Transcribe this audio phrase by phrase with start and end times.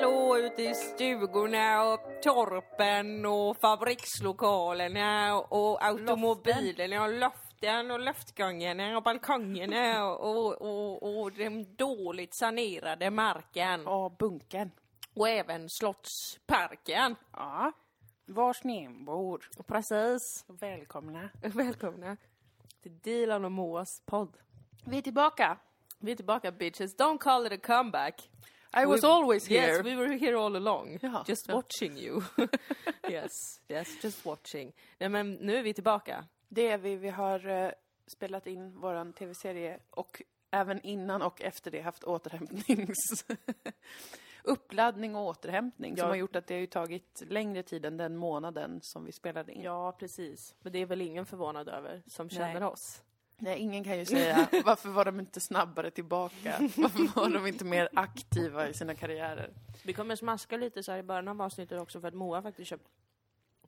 [0.00, 9.02] hallå ute i stugorna och torpen och fabrikslokalerna och automobilerna och loften och luftgångarna och
[9.02, 13.86] balkongerna och, och, och, och den dåligt sanerade marken.
[13.86, 14.70] Och bunkern.
[15.14, 17.16] Och även Slottsparken.
[17.32, 17.72] Ja.
[18.26, 19.48] Vars ni än bor.
[19.66, 20.44] Precis.
[20.48, 21.28] Välkomna.
[21.42, 22.16] Välkomna
[22.82, 24.36] till Dilan och Moas podd.
[24.86, 25.56] Vi är tillbaka.
[25.98, 26.96] Vi är tillbaka bitches.
[26.96, 28.30] Don't call it a comeback.
[28.72, 29.66] I was always here.
[29.76, 30.98] Yes, we were here all along.
[31.02, 31.24] Ja.
[31.28, 31.54] Just Ja.
[31.54, 32.22] watching you.
[33.10, 33.30] yes,
[33.68, 34.72] yes, just watching.
[34.98, 36.24] Nej men nu är vi tillbaka.
[36.48, 36.96] Det är vi.
[36.96, 37.70] Vi har eh,
[38.06, 42.96] spelat in våran tv-serie och även innan och efter det haft återhämtnings...
[44.44, 46.02] Uppladdning och återhämtning Ja.
[46.02, 49.52] som har gjort att det har tagit längre tid än den månaden som vi spelade
[49.52, 49.62] in.
[49.62, 50.54] Ja, precis.
[50.60, 53.02] Men det är väl ingen förvånad över som känner oss.
[53.40, 56.54] Nej, ingen kan ju säga varför var de inte snabbare tillbaka?
[56.76, 59.50] Varför var de inte mer aktiva i sina karriärer?
[59.84, 62.68] Vi kommer smaska lite så här i början av avsnittet också för att Moa faktiskt
[62.68, 62.86] köpt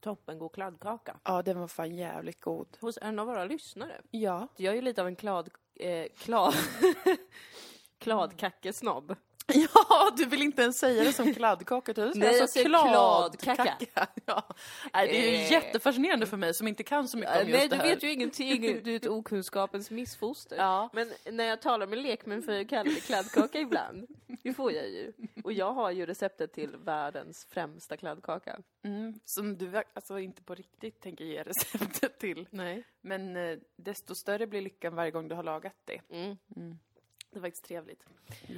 [0.00, 1.16] toppengod kladdkaka.
[1.24, 2.66] Ja, den var fan jävligt god.
[2.80, 4.00] Hos en av våra lyssnare.
[4.10, 4.48] Ja.
[4.56, 5.50] Jag är ju lite av en klad...
[5.74, 6.54] Eh, klad...
[7.98, 9.16] Kladkackesnobb.
[9.46, 13.76] Ja, du vill inte ens säga det som kladdkaka, du Nej, jag säger kladkaka.
[14.26, 14.42] Ja.
[14.92, 15.52] Nej, det är ju Eh.
[15.52, 17.88] jättefascinerande för mig som inte kan så mycket om just Nej, det du här.
[17.94, 18.80] vet ju ingenting.
[18.84, 20.56] Du är ett okunskapens missfoster.
[20.56, 20.90] Ja.
[20.92, 24.06] Men när jag talar med lekmän får jag kalla det kladdkaka ibland.
[24.42, 25.12] Det får jag ju.
[25.44, 28.58] Och jag har ju receptet till världens främsta kladdkaka.
[28.84, 32.48] Mm, som du alltså inte på riktigt tänker ge receptet till.
[32.50, 32.84] Nej.
[33.00, 36.00] Men eh, desto större blir lyckan varje gång du har lagat det.
[36.10, 36.36] Mm.
[36.56, 36.78] Mm.
[37.32, 38.04] Det var faktiskt trevligt.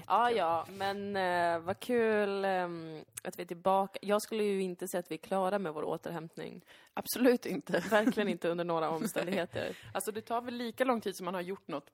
[0.07, 3.99] Ja, ja, men eh, vad kul ehm, att vi är tillbaka.
[4.03, 6.65] Jag skulle ju inte säga att vi är klara med vår återhämtning.
[6.95, 7.73] Absolut inte.
[7.91, 9.77] Verkligen inte under några omständigheter.
[9.95, 11.91] Alltså det tar väl lika lång tid som man har gjort något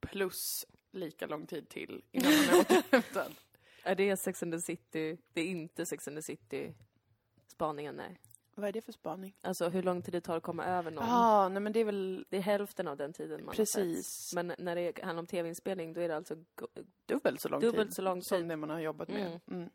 [0.00, 3.32] plus lika lång tid till innan man är återhämtad.
[3.82, 5.18] Är det Sex and the City?
[5.32, 6.74] Det är inte Sex and the City
[7.46, 8.18] spaningen, nej.
[8.54, 9.36] Vad är det för spaning?
[9.42, 11.06] Alltså hur lång tid det tar att komma över någon.
[11.08, 14.32] Ja, nej men det är väl Det är hälften av den tiden man precis.
[14.34, 16.36] Men när det handlar om tv-inspelning då är det alltså
[17.06, 18.48] dubbelt så lång dubbelt tid så lång som tid.
[18.48, 19.26] det man har jobbat med.
[19.26, 19.40] Mm.
[19.50, 19.70] Mm.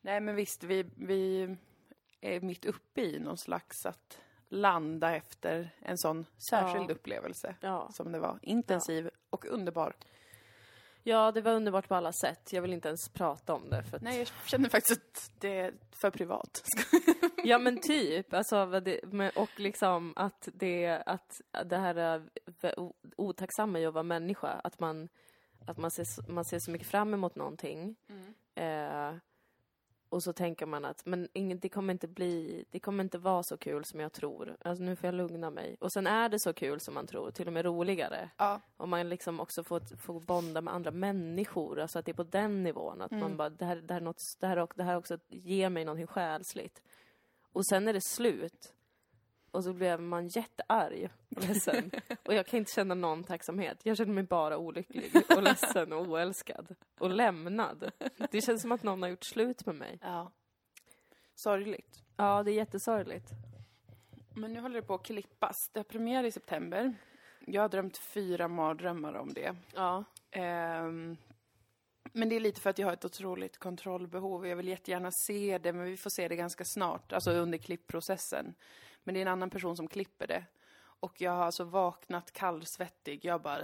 [0.00, 1.56] Nej men visst, vi, vi
[2.20, 6.94] är mitt uppe i någon slags att landa efter en sån särskild Ja.
[6.94, 7.90] upplevelse Ja.
[7.92, 8.38] som det var.
[8.42, 9.96] Intensiv och underbar.
[11.06, 12.52] Ja, det var underbart på alla sätt.
[12.52, 13.82] Jag vill inte ens prata om det.
[13.82, 14.02] För att...
[14.02, 16.62] Nej, jag känner faktiskt att det är för privat.
[17.44, 18.82] Ja men typ, alltså,
[19.34, 22.22] och liksom att det, att det här
[23.16, 25.08] otacksamma i att vara människa, att man,
[25.66, 27.96] att man, ser, man ser så mycket fram emot någonting.
[28.54, 29.14] Eh,
[30.08, 31.28] och så tänker man att men
[31.60, 34.56] det kommer inte bli, det kommer inte vara så kul som jag tror.
[34.60, 35.76] Alltså nu får jag lugna mig.
[35.80, 38.30] Och sen är det så kul som man tror, till och med roligare.
[38.36, 38.60] Ja.
[38.76, 42.22] Och man liksom också får, får bonda med andra människor, alltså att det är på
[42.22, 43.02] den nivån.
[43.02, 45.68] Att man bara, det här, det här, är något, det här, det här också ger
[45.68, 46.82] mig någonting själsligt.
[47.52, 48.72] Och sen är det slut.
[49.56, 51.90] Och så blev man jättearg och ledsen.
[52.24, 53.78] och jag kan inte känna någon tacksamhet.
[53.82, 56.74] Jag känner mig bara olycklig och ledsen och oälskad.
[56.98, 57.90] Och lämnad.
[58.30, 59.98] Det känns som att någon har gjort slut med mig.
[60.02, 60.32] ja.
[61.34, 62.02] Sorgligt.
[62.16, 63.30] Ja, det är jättesorgligt.
[64.34, 65.70] Men nu håller det på att klippas.
[65.72, 66.94] Det har premiär i september.
[67.46, 69.56] Jag har drömt fyra mardrömmar om det.
[69.74, 70.04] Ja.
[70.30, 71.16] Ehm,
[72.12, 74.46] men det är lite för att jag har ett otroligt kontrollbehov.
[74.46, 78.54] Jag vill jättegärna se det, men vi får se det ganska snart, alltså under klippprocessen.
[79.06, 80.44] Men det är en annan person som klipper det.
[81.00, 83.24] Och jag har alltså vaknat kallsvettig.
[83.24, 83.62] Jag bara,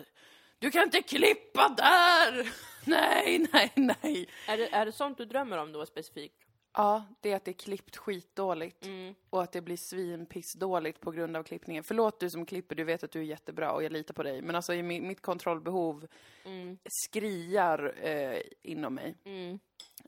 [0.58, 2.53] du kan inte klippa där!
[2.86, 4.28] Nej, nej, nej.
[4.48, 6.38] Är det, är det sånt du drömmer om då specifikt?
[6.75, 8.84] Ja, det är att det är klippt skitdåligt.
[8.86, 9.14] Mm.
[9.30, 11.84] Och att det blir svinpissdåligt på grund av klippningen.
[11.84, 14.42] Förlåt du som klipper, du vet att du är jättebra och jag litar på dig.
[14.42, 16.06] Men alltså i mitt kontrollbehov
[16.44, 16.78] Mm.
[16.84, 19.14] skriar eh, inom mig.
[19.24, 19.59] Mm.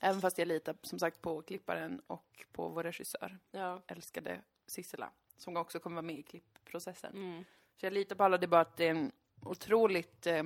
[0.00, 3.82] Även fast jag litar som sagt på klipparen och på vår regissör, Ja.
[3.86, 7.12] älskade Sissela, som också kommer vara med i klippprocessen.
[7.14, 7.44] Mm.
[7.76, 10.42] Så jag litar på alla, det är bara att det är en otroligt eh,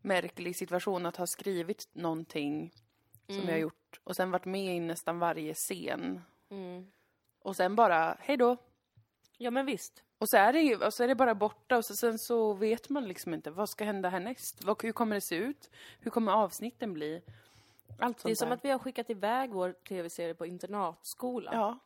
[0.00, 2.72] märklig situation att ha skrivit någonting
[3.26, 3.46] som Mm.
[3.48, 6.22] jag har gjort och sen varit med i nästan varje scen.
[6.50, 6.86] Mm.
[7.38, 8.56] Och sen bara, hej då.
[9.38, 10.02] Ja, men visst.
[10.18, 12.52] Och så är det, ju- och så är det bara borta och så, sen så
[12.52, 14.64] vet man liksom inte, vad ska hända härnäst?
[14.64, 15.70] Vad, hur kommer det se ut?
[16.00, 17.22] Hur kommer avsnitten bli?
[17.98, 18.56] Allt sånt Det är som där.
[18.56, 21.50] att vi har skickat iväg vår tv-serie på internatskola.
[21.54, 21.78] Ja,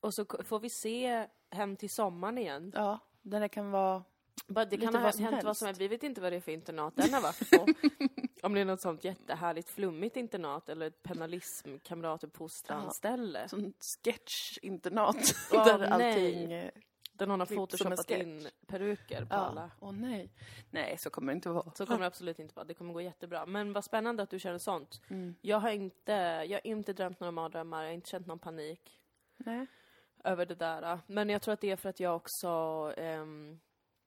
[0.00, 2.72] Och så får vi se Hem till sommaren igen.
[2.74, 4.02] ja, den där kan vara...
[4.46, 5.58] Bara, det kan ha vad hänt vad helst.
[5.58, 5.80] som helst.
[5.80, 7.66] Vi vet inte vad det är för internat den har varit på.
[8.46, 13.48] Om det är något sånt jättehärligt flummigt internat eller ett pennalism, kamratuppfostran-ställe.
[13.48, 15.16] Sånt sketchinternat
[15.52, 15.88] Åh, där nej.
[16.14, 16.52] allting...
[16.52, 16.70] eh,
[17.12, 19.36] Där någon har photoshopat in peruker på Ja.
[19.36, 19.70] alla.
[19.80, 20.30] Åh nej.
[20.70, 21.72] Nej, så kommer det inte vara.
[21.74, 22.64] Så kommer det absolut inte vara.
[22.64, 23.46] Det kommer gå jättebra.
[23.46, 25.00] Men vad spännande att du känner sånt.
[25.08, 25.34] Mm.
[25.40, 26.12] Jag har inte,
[26.48, 29.00] jag har inte drömt några mardrömmar, jag har inte känt någon panik
[29.36, 29.66] Nej.
[30.24, 30.98] Över det där.
[31.06, 32.48] Men jag tror att det är för att jag också,
[32.96, 33.60] ehm,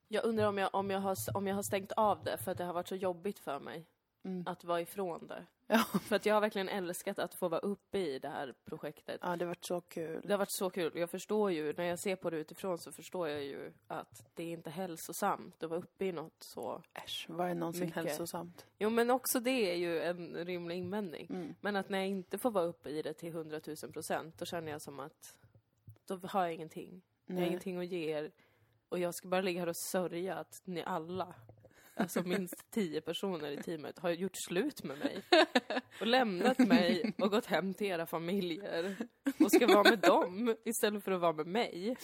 [0.08, 2.58] jag undrar om jag, om, jag har, om jag har stängt av det för att
[2.58, 3.86] det har varit så jobbigt för mig
[4.24, 4.44] Mm.
[4.48, 5.46] att vara ifrån det.
[5.70, 5.78] Ja.
[5.84, 9.20] För att jag har verkligen älskat att få vara uppe i det här projektet.
[9.24, 10.22] ja, det har varit så kul.
[10.24, 10.92] Det har varit så kul.
[10.96, 14.44] Jag förstår ju, när jag ser på det utifrån så förstår jag ju att det
[14.44, 16.82] är inte hälsosamt att vara uppe i något så.
[16.94, 17.96] Äsch, vad är någonsin Mycket.
[18.04, 18.66] hälsosamt?
[18.80, 21.28] Jo men också det är ju en rimlig invändning.
[21.30, 21.56] Mm.
[21.62, 24.46] Men att när jag inte får vara uppe i det till 100 000 procent, då
[24.46, 25.38] känner jag som att
[26.08, 27.02] då har jag ingenting.
[27.26, 27.50] Jag har Nej.
[27.50, 28.32] ingenting att ge er.
[28.90, 31.36] Och jag ska bara ligga här och sörja att ni alla,
[31.96, 35.24] alltså minst tio personer i teamet, har gjort slut med mig.
[36.02, 38.96] Och lämnat mig och gått hem till era familjer.
[39.40, 41.98] Och ska vara med dem istället för att vara med mig.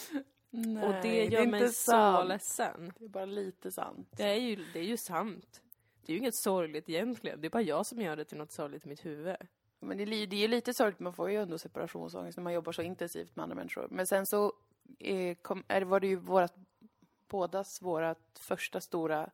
[0.49, 2.29] Nej, och det gör mig inte så sant.
[2.29, 2.93] ledsen.
[2.99, 4.09] Det är bara lite sant.
[4.17, 5.61] Det är, ju, det är ju sant.
[6.05, 7.41] Det är ju inget sorgligt egentligen.
[7.41, 9.35] Det är bara jag som gör det till något sorgligt i mitt huvud.
[9.83, 12.71] Men det, det är ju lite sorgligt, man får ju ändå separationsångest när man jobbar
[12.71, 13.87] så intensivt med andra människor.
[13.91, 14.53] Men sen så
[14.99, 16.53] eh, kom, är, var det ju vårat,
[17.27, 19.29] bådas vårat första stora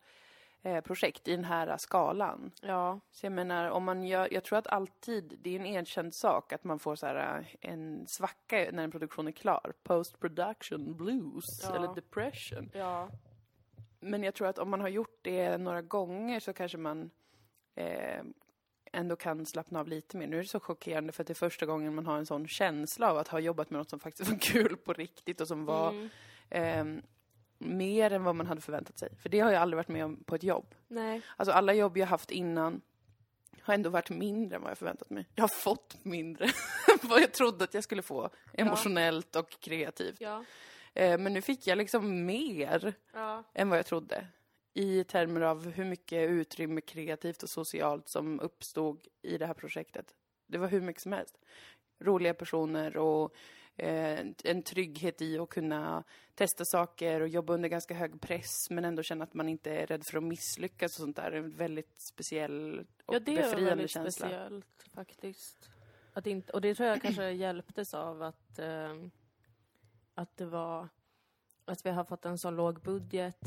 [0.62, 2.52] eh, projekt i den här skalan.
[2.62, 3.00] Ja.
[3.12, 6.54] Så jag menar, om man gör, jag tror att alltid, det är en erkänd sak
[6.54, 9.74] att man får så här eh, en svacka när en produktion är klar.
[9.84, 11.76] Post production blues Ja.
[11.76, 12.72] eller depression.
[12.74, 13.10] Ja.
[14.00, 17.10] Men jag tror att om man har gjort det några gånger så kanske man
[17.76, 18.24] eh,
[18.92, 20.28] ändå kan slappna av lite mer.
[20.28, 22.48] Nu är det så chockerande för att det är första gången man har en sån
[22.48, 25.66] känsla av att ha jobbat med något som faktiskt var kul på riktigt och som
[25.66, 26.10] var
[26.52, 26.98] Mm.
[26.98, 27.04] eh,
[27.58, 29.10] mer än vad man hade förväntat sig.
[29.22, 30.76] För det har jag aldrig varit med om på ett jobb.
[30.88, 31.22] Nej.
[31.38, 32.82] Alltså alla jobb jag haft innan
[33.62, 35.28] har ändå varit mindre än vad jag förväntat mig.
[35.36, 36.46] Jag har fått mindre
[37.04, 38.30] än vad jag trodde att jag skulle få.
[38.54, 40.22] Emotionellt och kreativt.
[40.22, 40.44] Ja.
[40.94, 43.44] Eh, men nu fick jag liksom mer Ja.
[43.54, 44.28] än vad jag trodde.
[44.80, 50.16] I termer av hur mycket utrymme kreativt och socialt som uppstod i det här projektet.
[50.48, 51.38] Det var hur mycket som helst.
[52.00, 53.36] Roliga personer och
[53.76, 56.04] eh, en trygghet i att kunna
[56.36, 59.88] testa saker och jobba under ganska hög press men ändå känna att man inte är
[59.88, 61.32] rädd för att misslyckas och sånt där.
[61.32, 64.12] En väldigt speciell och Ja, det var befriande väldigt känsla.
[64.12, 65.70] speciellt faktiskt.
[66.14, 68.96] Att inte, och det tror jag kanske hjälptes av att, eh,
[70.14, 70.88] att det var,
[71.66, 73.40] att vi har fått en så låg budget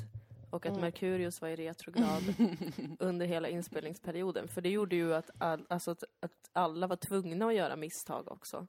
[0.53, 0.81] och att Mm.
[0.81, 2.23] Merkurius var i retrograd
[2.99, 4.49] under hela inspelningsperioden.
[4.49, 8.33] För det gjorde ju att, all, alltså att, att alla var tvungna att göra misstag
[8.33, 8.67] också.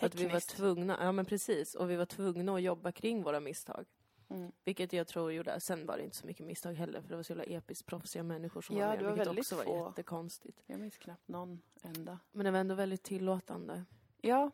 [0.00, 0.50] Att vi var Tekniskt.
[0.56, 3.84] tvungna, ja men precis, och vi var tvungna att jobba kring våra misstag.
[4.28, 4.52] Mm.
[4.64, 7.22] Vilket jag tror gjorde, sen var det inte så mycket misstag heller för det var
[7.22, 9.86] så jävla episkt proffsiga människor som Ja, var med, det var vilket också var få.
[9.88, 10.62] jättekonstigt.
[10.66, 12.18] Jag minns knappt någon enda.
[12.32, 13.84] Men det var ändå väldigt tillåtande.
[14.20, 14.50] Ja.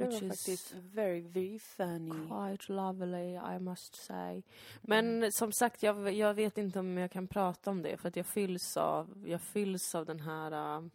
[0.00, 2.28] Det Which var is faktiskt very, very funny.
[2.28, 4.42] Quite lovely, I must say.
[4.80, 8.16] Men som sagt, jag, jag vet inte om jag kan prata om det för att
[8.16, 10.86] jag fylls av, jag fylls av den här uh,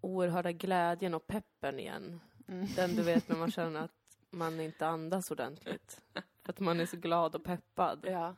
[0.00, 2.20] oerhörda glädjen och peppen igen.
[2.48, 2.66] Mm.
[2.76, 6.00] Den du vet när man känner att man inte andas ordentligt.
[6.42, 8.06] Att man är så glad och peppad.
[8.08, 8.34] Ja.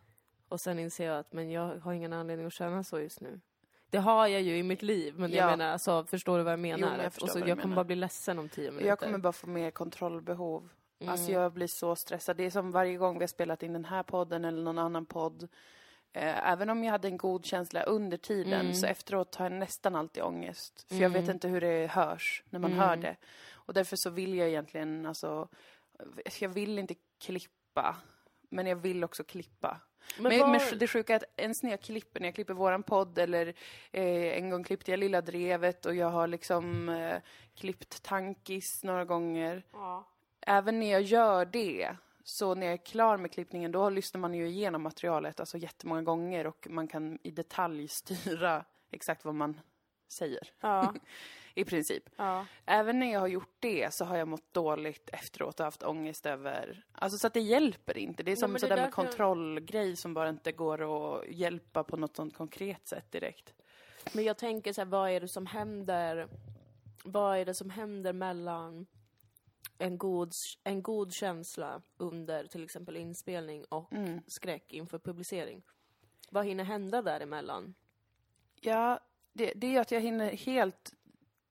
[0.48, 3.40] Och sen inser jag att men jag har ingen anledning att känna så just nu.
[3.92, 5.36] Det har jag ju i mitt liv, men Ja.
[5.36, 6.90] jag menar, alltså, förstår du vad jag menar?
[6.90, 7.76] men jag och så du jag kommer menar.
[7.76, 8.88] bara bli ledsen om tio minuter.
[8.88, 10.68] Jag kommer bara få mer kontrollbehov.
[11.00, 11.12] Mm.
[11.12, 12.36] Alltså jag blir så stressad.
[12.36, 15.06] Det är som varje gång vi har spelat in den här podden eller någon annan
[15.06, 15.42] podd.
[16.12, 18.74] Eh, även om jag hade en god känsla under tiden Mm.
[18.74, 20.84] så efteråt har jag nästan alltid ångest.
[20.88, 21.30] För jag vet Mm.
[21.34, 22.84] inte hur det hörs när man Mm.
[22.88, 23.16] hör det.
[23.52, 25.48] Och därför så vill jag egentligen, alltså,
[26.40, 27.96] jag vill inte klippa.
[28.52, 29.80] Men jag vill också klippa.
[30.18, 32.82] Men, vad- men det sjuka är att ens när jag klipper, när jag klipper våran
[32.82, 33.46] podd eller
[33.92, 37.16] eh, en gång klippte jag Lilla Drevet och jag har liksom eh,
[37.54, 39.62] klippt Tankis några gånger.
[39.72, 40.08] Ja.
[40.40, 44.34] Även när jag gör det, så när jag är klar med klippningen, då lyssnar man
[44.34, 49.60] ju igenom materialet alltså jättemånga gånger och man kan i detalj styra exakt vad man
[50.08, 50.94] säger, Ja,
[51.54, 52.02] i princip.
[52.16, 52.46] ja.
[52.66, 56.26] Även när jag har gjort det så har jag mått dåligt efteråt och haft ångest
[56.26, 56.84] över...
[56.92, 58.22] Alltså så att det hjälper inte.
[58.22, 60.80] Det är som det sådär där med kontrollgrej som bara inte går
[61.18, 63.54] att hjälpa på något sånt konkret sätt direkt.
[64.12, 66.28] Men jag tänker så här, vad är det som händer?
[67.04, 68.86] Vad är det som händer mellan
[69.78, 70.32] en god,
[70.64, 74.20] en god känsla under till exempel inspelning och Mm.
[74.26, 75.62] skräck inför publicering?
[76.30, 77.74] Vad hinner hända däremellan?
[78.60, 79.00] Ja,
[79.32, 80.92] det, det är att jag hinner helt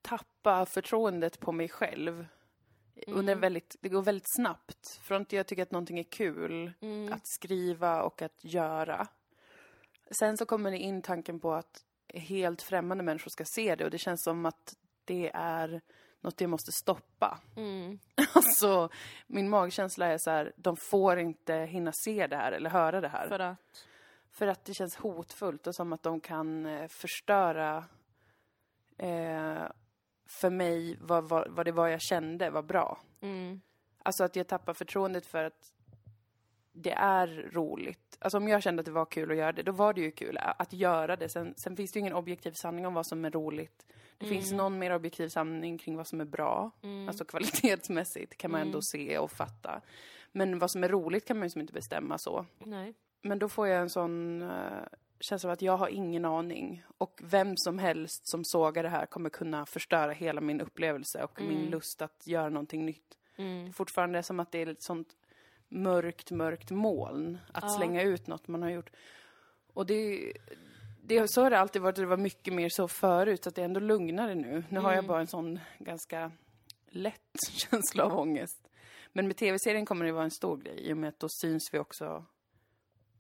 [0.02, 2.28] tappa förtroendet på mig själv.
[3.08, 5.00] Under en väldigt, det går väldigt snabbt.
[5.04, 7.14] Från att jag tycker att någonting är kul Mm.
[7.14, 9.08] att skriva och att göra.
[10.12, 13.92] Sen så kommer det in tanken på att helt främmande människor ska se det och
[13.92, 15.82] det känns som att det är
[16.22, 17.40] något jag måste stoppa.
[17.56, 18.00] Mm.
[18.34, 18.90] Alltså,
[19.28, 23.08] min magkänsla är så här, de får inte hinna se det här eller höra det
[23.08, 23.28] här.
[23.28, 23.58] För att...
[24.32, 27.86] För att det känns hotfullt och som att de kan eh, förstöra
[28.98, 29.64] eh,
[30.32, 33.00] för mig vad, vad, vad det var jag kände var bra.
[33.22, 33.62] Mm.
[34.04, 35.74] Alltså att jag tappar förtroendet för att
[36.74, 38.18] det är roligt.
[38.20, 40.12] Alltså om jag kände att det var kul att göra det, då var det ju
[40.12, 41.30] kul att göra det.
[41.30, 43.86] Sen, sen finns det ju ingen objektiv sanning om vad som är roligt.
[44.18, 46.72] Det finns någon mer objektiv sanning kring vad som är bra.
[47.08, 49.82] Alltså kvalitetsmässigt kan man ändå se och fatta.
[50.32, 52.46] Men vad som är roligt kan man ju som inte bestämma så.
[52.60, 52.94] Nej.
[53.22, 54.42] Men då får jag en sån
[55.22, 56.84] känsla av att jag har ingen aning.
[56.98, 61.42] Och vem som helst som sågar det här kommer kunna förstöra hela min upplevelse och
[61.42, 63.18] min lust att göra någonting nytt.
[63.36, 63.64] Mm.
[63.64, 65.08] Det är fortfarande som att det är ett sånt
[65.70, 67.70] mörkt, mörkt moln att Ja.
[67.70, 68.90] slänga ut något man har gjort.
[69.74, 70.34] Och det,
[71.04, 73.62] det, så har det alltid varit, det var mycket mer så förut, så att det
[73.62, 74.64] är ändå lugnare nu.
[74.70, 76.32] Nu har jag bara en sån ganska
[76.90, 78.68] lätt känsla av ångest.
[79.14, 81.70] Men med tv-serien kommer det vara en stor grej, i och med att då syns
[81.74, 82.26] vi också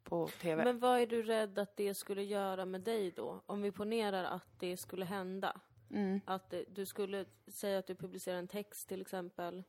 [0.04, 0.64] på tv.
[0.64, 3.42] Men vad är du rädd att det skulle göra med dig då?
[3.46, 5.62] Om vi ponerar att det skulle hända.
[5.90, 6.22] Mm.
[6.26, 9.64] Att du skulle säga att du publicerar en text till exempel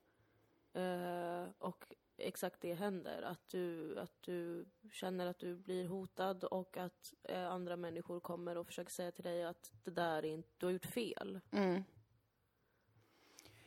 [0.73, 1.85] eh, och
[2.17, 3.23] exakt det händer.
[3.23, 8.57] Att du, att du känner att du blir hotad och att eh, andra människor kommer
[8.57, 11.41] och försöker säga till dig att det där är inte, du har gjort fel.
[11.51, 11.83] Mm.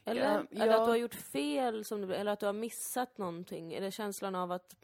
[0.08, 0.22] Eller?
[0.22, 0.80] Ja, Eller ja.
[0.80, 3.74] att du har gjort fel, som du, eller att du har missat någonting.
[3.74, 4.76] Eller känslan av att,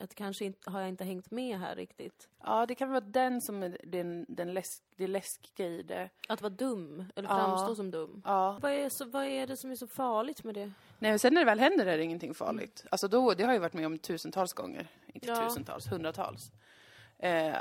[0.00, 2.28] att kanske inte, har jag inte hängt med här riktigt.
[2.44, 6.10] Ja, det kan vara den som är den, den läsk, det läskiga i det.
[6.28, 7.36] Att vara dum, eller Ja.
[7.36, 8.22] framstå som dum.
[8.24, 8.58] Ja.
[8.62, 10.72] Vad är, så, vad är det som är så farligt med det?
[10.98, 12.84] Nej, men sen när det väl händer är det ingenting farligt.
[12.90, 14.86] Alltså då, det har jag varit med om tusentals gånger.
[15.06, 16.52] Inte tusentals, hundratals.
[17.18, 17.56] Eh,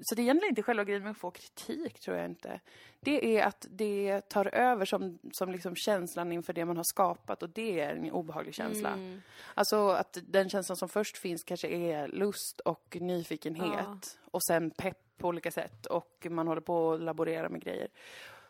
[0.00, 2.60] så det är egentligen inte själva grejen med att få kritik, tror jag inte.
[3.00, 7.42] Det är att det tar över som, som liksom känslan inför det man har skapat
[7.42, 8.88] och det är en obehaglig känsla.
[8.92, 9.22] Mm.
[9.54, 13.98] Alltså att den känslan som först finns kanske är lust och nyfikenhet Ja.
[14.30, 17.88] och sen pepp på olika sätt och man håller på att laborera med grejer.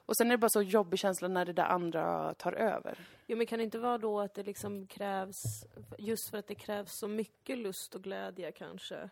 [0.07, 2.99] Och sen är det bara så jobbig känsla när det där andra tar över.
[3.27, 5.65] Jo, men kan det inte vara då att det liksom krävs,
[5.99, 9.11] just för att det krävs så mycket lust och glädje kanske,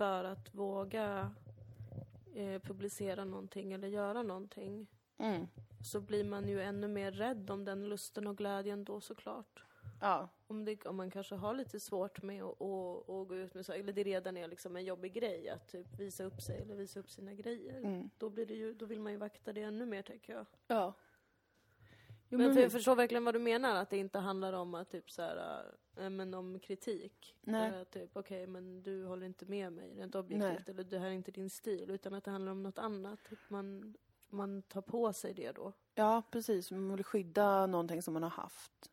[0.00, 1.30] för att våga
[2.34, 4.86] eh, publicera någonting eller göra någonting,
[5.18, 5.46] Mm.
[5.84, 9.64] så blir man ju ännu mer rädd om den lusten och glädjen då såklart.
[10.00, 10.28] Ja.
[10.46, 12.58] Om, det, om man kanske har lite svårt med att,
[13.28, 16.24] gå ut med så, eller det redan är liksom en jobbig grej att typ visa
[16.24, 17.78] upp sig eller visa upp sina grejer.
[17.78, 18.10] Mm.
[18.18, 20.46] Då, blir det ju, då vill man ju vakta det ännu mer tänker jag.
[20.66, 20.94] Ja.
[22.32, 24.74] Jo, Men men för jag förstår verkligen vad du menar, att det inte handlar om
[24.74, 25.64] att typ så här,
[25.96, 27.36] äh, men om kritik.
[27.40, 27.78] Nej.
[27.78, 31.10] Äh, typ, okej, men du håller inte med mig rent objektivt, eller det här är
[31.10, 33.18] inte din stil, utan att det handlar om något annat.
[33.32, 33.94] Att man,
[34.28, 35.72] man tar på sig det då.
[35.94, 36.70] Ja, precis.
[36.70, 38.90] Man vill skydda någonting som man har haft.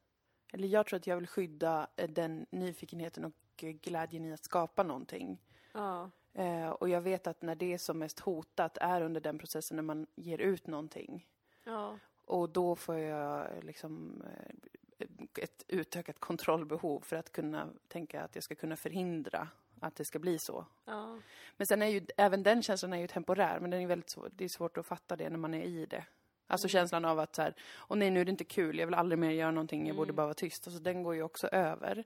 [0.54, 4.44] Eller jag tror att jag vill skydda eh, den nyfikenheten och eh, glädjen i att
[4.44, 5.42] skapa någonting.
[5.72, 6.12] Ja.
[6.34, 9.76] Eh, och jag vet att när det är som mest hotat är under den processen
[9.76, 11.28] när man ger ut någonting.
[11.64, 11.98] Ja.
[12.28, 15.06] Och då får jag liksom eh,
[15.36, 19.48] ett utökat kontrollbehov för att kunna tänka att jag ska kunna förhindra
[19.80, 20.66] att det ska bli så.
[20.86, 21.20] Ja.
[21.58, 24.30] Men sen är ju även den känslan är ju temporär, men den är väldigt svår,
[24.34, 26.06] det är svårt att fatta det när man är i det.
[26.48, 27.54] Alltså känslan av att så här,
[27.88, 30.14] åh nej nu är det inte kul, jag vill aldrig mer göra någonting, jag borde
[30.14, 30.68] bara vara tyst.
[30.68, 32.04] Alltså den går ju också över.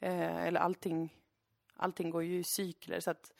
[0.00, 1.16] Eh, eller allting,
[1.76, 3.32] allting går ju i cykler så att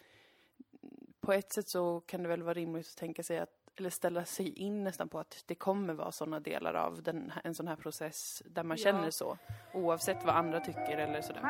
[1.20, 4.24] på ett sätt så kan det väl vara rimligt att tänka sig att eller ställa
[4.24, 7.76] sig in nästan på att det kommer vara sådana delar av den, en sån här
[7.76, 8.84] process där man Ja.
[8.84, 9.38] känner så.
[9.74, 11.40] Oavsett vad andra tycker eller sådär.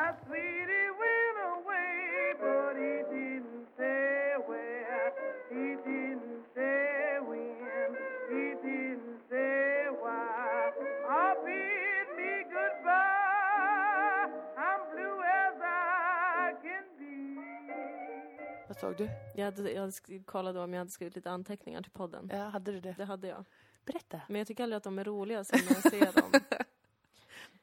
[19.35, 22.29] Jag, hade, jag sk- kollade om jag hade skrivit lite anteckningar till podden.
[22.31, 22.95] Ja, hade du det?
[22.97, 23.45] Det hade jag.
[23.85, 24.21] Berätta.
[24.27, 26.31] Men jag tycker aldrig att de är roliga sen när jag ser dem.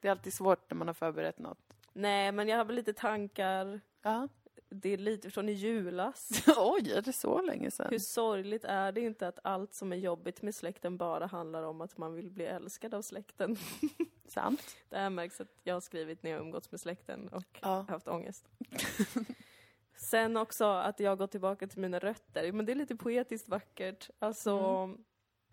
[0.01, 1.59] Det är alltid svårt när man har förberett något.
[1.93, 3.81] Nej, men jag har väl lite tankar.
[4.03, 4.29] Ja.
[4.69, 6.31] Det är lite från i julas.
[6.57, 7.87] Oj, är det så länge sedan?
[7.91, 11.81] Hur sorgligt är det inte att allt som är jobbigt med släkten bara handlar om
[11.81, 13.57] att man vill bli älskad av släkten?
[14.29, 14.77] Sant?
[14.89, 17.85] Det här märks att jag har skrivit när jag umgåtts med släkten och Ja.
[17.89, 18.49] haft ångest.
[20.01, 22.53] Sen också att jag gått tillbaka till mina rötter.
[22.53, 24.11] Men det är lite poetiskt vackert.
[24.19, 24.89] Alltså,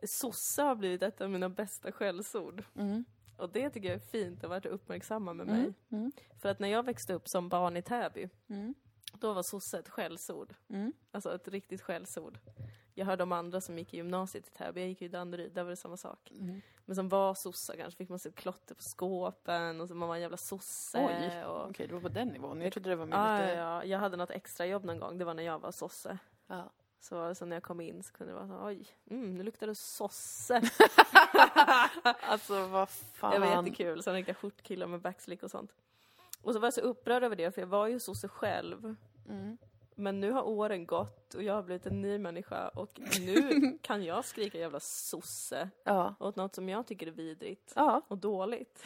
[0.03, 2.63] sossa har blivit ett av mina bästa skällsord.
[2.75, 3.05] Mm.
[3.37, 5.73] Och det tycker jag är fint att vara uppmärksamma med mig.
[5.89, 6.11] Mm.
[6.39, 8.73] För att när jag växte upp som barn i Täby, Mm.
[9.13, 10.53] då var sosse ett skällsord.
[10.69, 10.93] Mm.
[11.11, 12.39] Alltså ett riktigt skällsord.
[12.93, 15.63] jag hörde om andra som gick i gymnasiet i Täby, jag gick i Danderyd, där
[15.63, 16.31] var det samma sak.
[16.87, 20.15] Men som var sossar kanske, fick man se klotter på skåpen och så man var
[20.15, 20.97] en jävla sosse.
[20.97, 21.69] Oj, och...
[21.69, 22.61] Okej, det var på den nivån.
[22.61, 23.53] Jag trodde det var mer Ja, lite...
[23.53, 26.17] ja, ja, jag hade något extra jobb någon gång, det var när jag var sosse.
[26.47, 26.69] Ja.
[26.99, 29.67] Så, så när jag kom in så kunde det vara så, oj, mm, nu luktar
[29.67, 30.61] det sosse.
[32.21, 33.31] Alltså vad fan.
[33.31, 35.71] Det var jättekul, så riktiga skjortkillar med backslick och sånt.
[36.41, 38.95] Och så var jag så upprörd över det, för jag var ju sosse själv.
[39.29, 39.57] Mm.
[39.99, 44.03] Men nu har åren gått och jag har blivit en ny människa och nu kan
[44.03, 46.15] jag skrika jävla sosse Ja.
[46.19, 48.01] åt något som jag tycker är vidrigt Ja.
[48.07, 48.83] och dåligt.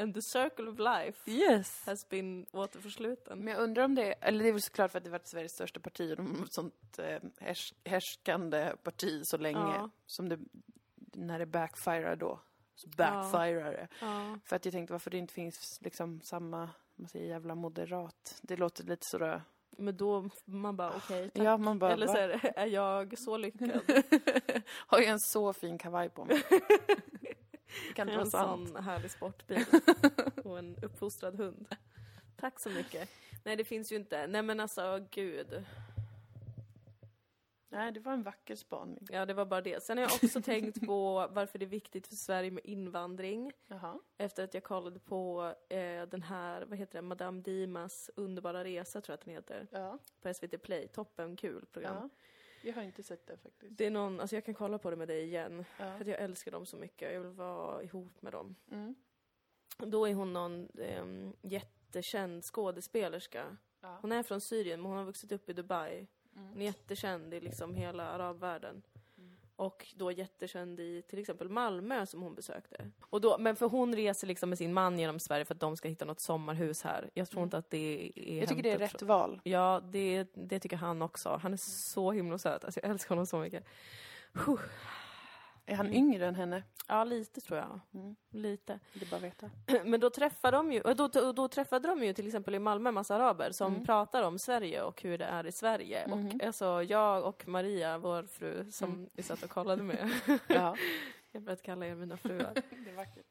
[0.00, 1.86] And the circle of life Yes.
[1.86, 3.38] has been återförsluten.
[3.38, 5.52] Men jag undrar om det, eller det är väl såklart för att det varit Sveriges
[5.52, 9.58] största parti och de ett sånt eh, härs, härskande parti så länge.
[9.58, 9.90] Ja.
[10.06, 10.38] Som det,
[11.14, 12.40] när det backfirar då,
[12.74, 13.88] så backfirar det.
[14.00, 14.38] Ja.
[14.44, 18.38] För att jag tänkte varför det inte finns liksom samma, man säger jävla moderat.
[18.42, 21.44] Det låter lite sådär, Men då, man bara okej, tack.
[21.44, 22.18] ja man bara, Eller så va?
[22.18, 23.70] är, det, jag så lyckad?
[24.70, 26.42] har jag en så fin kavaj på mig?
[27.88, 28.68] Det kan en vara sant.
[28.68, 29.64] sån härlig sportbil
[30.44, 31.74] och en uppfostrad hund.
[32.40, 33.10] Tack så mycket.
[33.44, 34.26] Nej, det finns ju inte.
[34.26, 35.64] Nej, men alltså gud.
[37.70, 39.06] Nej, det var en vacker spaning.
[39.10, 39.82] Ja, det var bara det.
[39.82, 43.52] Sen har jag också tänkt på varför det är viktigt för Sverige med invandring.
[43.66, 43.98] Jaha.
[44.18, 49.00] Efter att jag kollade på eh, den här, vad heter det, Madame Dimas underbara resa
[49.00, 49.66] tror jag att den heter.
[49.70, 49.98] Ja.
[50.22, 50.88] På SVT Play.
[50.88, 51.96] Toppen kul program.
[51.96, 52.08] ja.
[52.62, 53.78] Jag har inte sett det faktiskt.
[53.78, 55.64] Det är någon, alltså jag kan kolla på det med dig igen.
[55.78, 55.92] Ja.
[55.92, 57.12] För att jag älskar dem så mycket.
[57.12, 58.56] Jag vill vara ihop med dem.
[58.70, 58.94] Mm.
[59.78, 61.04] Då är hon någon eh,
[61.42, 63.56] jättekänd skådespelerska.
[63.80, 63.98] Ja.
[64.02, 66.06] Hon är från Syrien men hon har vuxit upp i Dubai.
[66.38, 66.52] Mm.
[66.52, 68.82] Hon är jättekänd i liksom hela arabvärlden.
[69.56, 72.90] Och då jättekänd i till exempel Malmö som hon besökte.
[73.00, 75.76] Och då, men för hon reser liksom med sin man genom Sverige för att de
[75.76, 77.10] ska hitta något sommarhus här.
[77.14, 78.38] Jag tror inte att det är Mm.
[78.38, 79.40] Jag tycker det är rätt från- val.
[79.44, 81.38] Ja, det, det tycker han också.
[81.42, 82.64] Han är så himla söt.
[82.64, 83.64] Alltså jag älskar honom så mycket.
[84.32, 84.60] Huh.
[85.68, 86.62] Är han yngre än henne?
[86.88, 87.80] Ja, lite tror jag.
[87.94, 88.16] Mm.
[88.30, 88.80] Lite.
[88.94, 89.50] Det är bara veta.
[89.84, 92.90] Men då träffade de ju, då, då, då träffade de ju till exempel i Malmö
[92.90, 93.84] massa araber som Mm.
[93.86, 96.06] pratar om Sverige och hur det är i Sverige.
[96.08, 96.26] Mhm.
[96.36, 99.10] Och alltså jag och Maria, vår fru, som Mm.
[99.12, 100.10] vi satt och kollade med.
[100.46, 100.76] Ja.
[101.32, 102.54] jag börjat kalla er mina fruar.
[102.84, 103.26] det är vackert.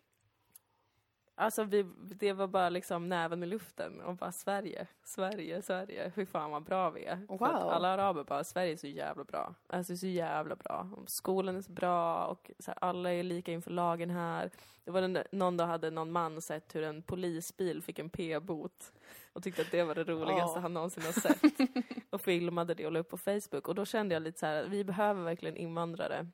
[1.39, 6.11] Alltså vi, det var bara liksom näven i luften och bara Sverige, Sverige, Sverige.
[6.15, 7.25] Hur fan vad bra vi är.
[7.27, 7.43] Wow.
[7.43, 9.55] alla araber bara, Sverige är så jävla bra.
[9.67, 10.89] Alltså så jävla bra.
[11.07, 14.51] Skolan är så bra och så här, alla är lika inför lagen här.
[14.83, 18.91] Det var den, någon dag hade någon man sett hur en polisbil fick en p-bot
[19.33, 20.59] och tyckte att det var det roligaste Ja.
[20.59, 21.41] han någonsin har sett.
[22.09, 23.67] och filmade det och la upp på Facebook.
[23.67, 26.27] Och då kände jag lite så här, vi behöver verkligen invandrare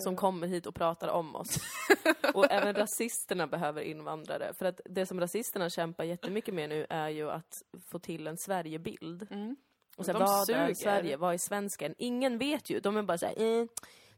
[0.00, 1.56] som kommer hit och pratar om oss.
[2.34, 4.54] och även rasisterna behöver invandrare.
[4.54, 8.36] För att det som rasisterna kämpar jättemycket med nu är ju att få till en
[8.36, 9.26] Sverigebild.
[9.30, 9.56] Mm.
[9.96, 10.74] Och De vad är suger.
[10.74, 11.16] Sverige?
[11.16, 11.94] Vad är svensken?
[11.98, 12.80] Ingen vet ju.
[12.80, 13.66] De är bara såhär, eh,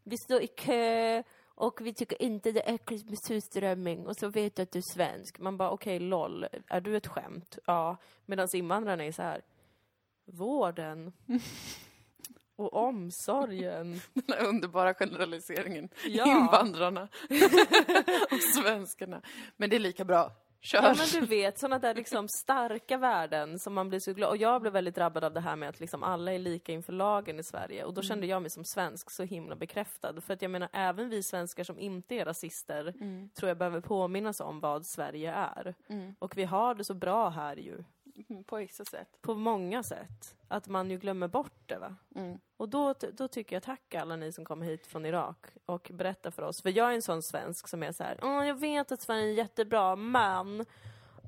[0.03, 1.23] vi står i kö
[1.55, 4.79] och vi tycker inte det är äckligt med surströmming och så vet du att du
[4.79, 5.39] är svensk.
[5.39, 6.47] Man bara, okej, LOL.
[6.69, 7.59] Är du ett skämt?
[7.67, 7.97] Ja.
[8.27, 9.43] Medan invandrarna är så här.
[10.25, 11.13] vården
[12.65, 14.01] och omsorgen.
[14.15, 15.89] Den här underbara generaliseringen.
[16.07, 16.27] Ja.
[16.27, 17.09] Invandrarna
[18.31, 19.23] och svenskarna.
[19.57, 20.33] Men det är lika bra.
[20.65, 20.83] Kör!
[20.83, 24.37] Ja men du vet, sådana där liksom starka värden som man blir så glad Och
[24.37, 27.39] jag blev väldigt drabbad av det här med att liksom alla är lika inför lagen
[27.39, 27.85] i Sverige.
[27.85, 30.21] Och då kände jag mig som svensk så himla bekräftad.
[30.21, 33.29] För att jag menar, även vi svenskar som inte är rasister Mm.
[33.31, 35.75] tror jag behöver påminnas om vad Sverige är.
[35.89, 36.15] Mm.
[36.19, 37.85] Och vi har det så bra här ju.
[38.29, 39.19] Mm, På vissa sätt.
[39.21, 40.37] På många sätt.
[40.49, 41.97] Att man ju glömmer bort det va.
[42.15, 42.39] Mm.
[42.57, 46.31] Och då, då tycker jag tack alla ni som kommer hit från Irak och berättar
[46.31, 46.63] för oss.
[46.63, 49.25] För jag är en sån svensk som är så här, "Åh, jag vet att Sverige
[49.25, 50.67] är jättebra, men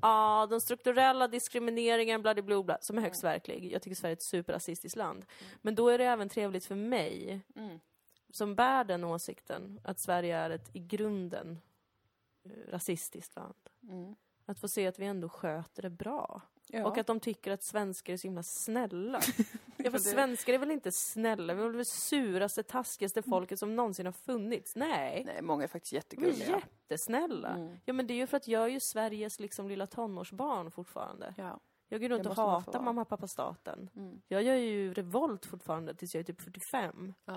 [0.01, 3.71] Ja, den strukturella diskrimineringen, bla bla bla, som är högst verklig.
[3.73, 5.25] Jag tycker Sverige är ett superrasistiskt land.
[5.61, 7.79] Men då är det även trevligt för mig, Mm.
[8.29, 11.59] som bär den åsikten, att Sverige är ett i grunden
[12.43, 13.55] eh, rasistiskt land.
[13.89, 14.15] Mm.
[14.45, 16.41] Att få se att vi ändå sköter det bra.
[16.75, 16.85] Ja.
[16.87, 19.19] Och att de tycker att svenskar är så himla snälla.
[19.77, 21.53] Ja, för svenskar är väl inte snälla?
[21.53, 24.75] Vi är väl det suraste, taskigaste folket som någonsin har funnits?
[24.75, 25.23] Nej.
[25.25, 26.61] Nej, många är faktiskt Vi är jättegulliga.
[26.87, 27.49] jättesnälla.
[27.55, 27.77] Mm.
[27.85, 31.33] Ja, men det är ju för att jag är ju Sveriges liksom lilla tonårsbarn fortfarande.
[31.37, 31.59] Ja.
[31.87, 33.89] Jag går runt och hatar mamma, pappa, staten.
[33.95, 34.21] Mm.
[34.27, 37.13] Jag gör ju revolt fortfarande tills jag är typ 45.
[37.25, 37.33] Ja.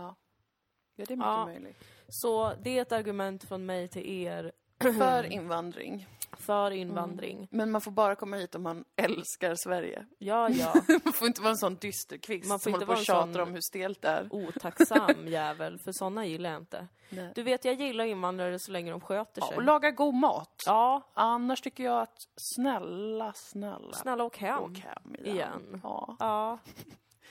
[0.96, 1.44] Ja, det är mycket Ja.
[1.46, 1.84] möjligt.
[2.08, 6.06] Så det är ett argument från mig till er För invandring.
[6.36, 7.48] För invandring.
[7.50, 10.06] Men man får bara komma hit om man älskar Sverige.
[10.18, 10.74] Ja, ja.
[11.04, 13.40] Man får inte vara en sån dysterkvist Man får som inte håller på och tjatar
[13.40, 14.28] om hur stelt det är.
[14.30, 16.88] Otacksam jävel, för såna gillar jag inte.
[17.10, 17.32] Nej.
[17.34, 19.56] Du vet, jag gillar invandrare så länge de sköter Ja, sig.
[19.56, 20.62] och laga god mat.
[20.66, 24.58] Ja, Annars tycker jag att snälla, snälla, snälla åk hem.
[24.62, 25.26] åk hem igen.
[25.36, 25.80] igen.
[25.82, 26.16] Ja.
[26.18, 26.58] Ja.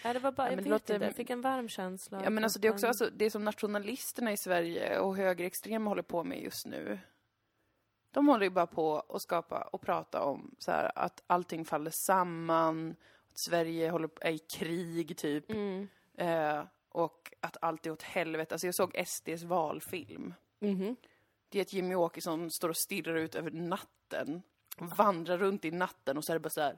[0.04, 2.24] Nej, det var bara, Ja, jag vet låter- inte, jag fick en varm känsla.
[2.24, 6.02] Ja men alltså det är också alltså, det som nationalisterna i Sverige och högerextrema håller
[6.04, 7.00] på med just nu.
[8.18, 11.92] De håller ju bara på att skapa och prata om så här att allting faller
[11.92, 12.96] samman,
[13.32, 15.52] att Sverige håller, är i krig typ.
[15.52, 15.88] Mm.
[16.18, 18.56] Eh, och att allt är åt helvete.
[18.56, 20.34] Alltså jag såg SDs valfilm.
[20.60, 20.96] Mhm.
[21.50, 24.42] Det är ett Jimmy Åkesson står och stirrar ut över natten.
[24.78, 26.78] Vandrar runt i natten och så är det bara så här.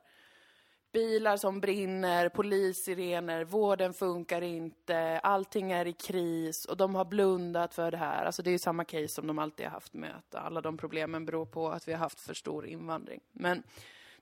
[0.91, 7.73] Bilar som brinner, polissirener, vården funkar inte, allting är i kris och de har blundat
[7.73, 8.25] för det här.
[8.25, 10.77] Alltså det är ju samma case som de alltid har haft med att alla de
[10.77, 13.19] problemen beror på att vi har haft för stor invandring.
[13.31, 13.63] Men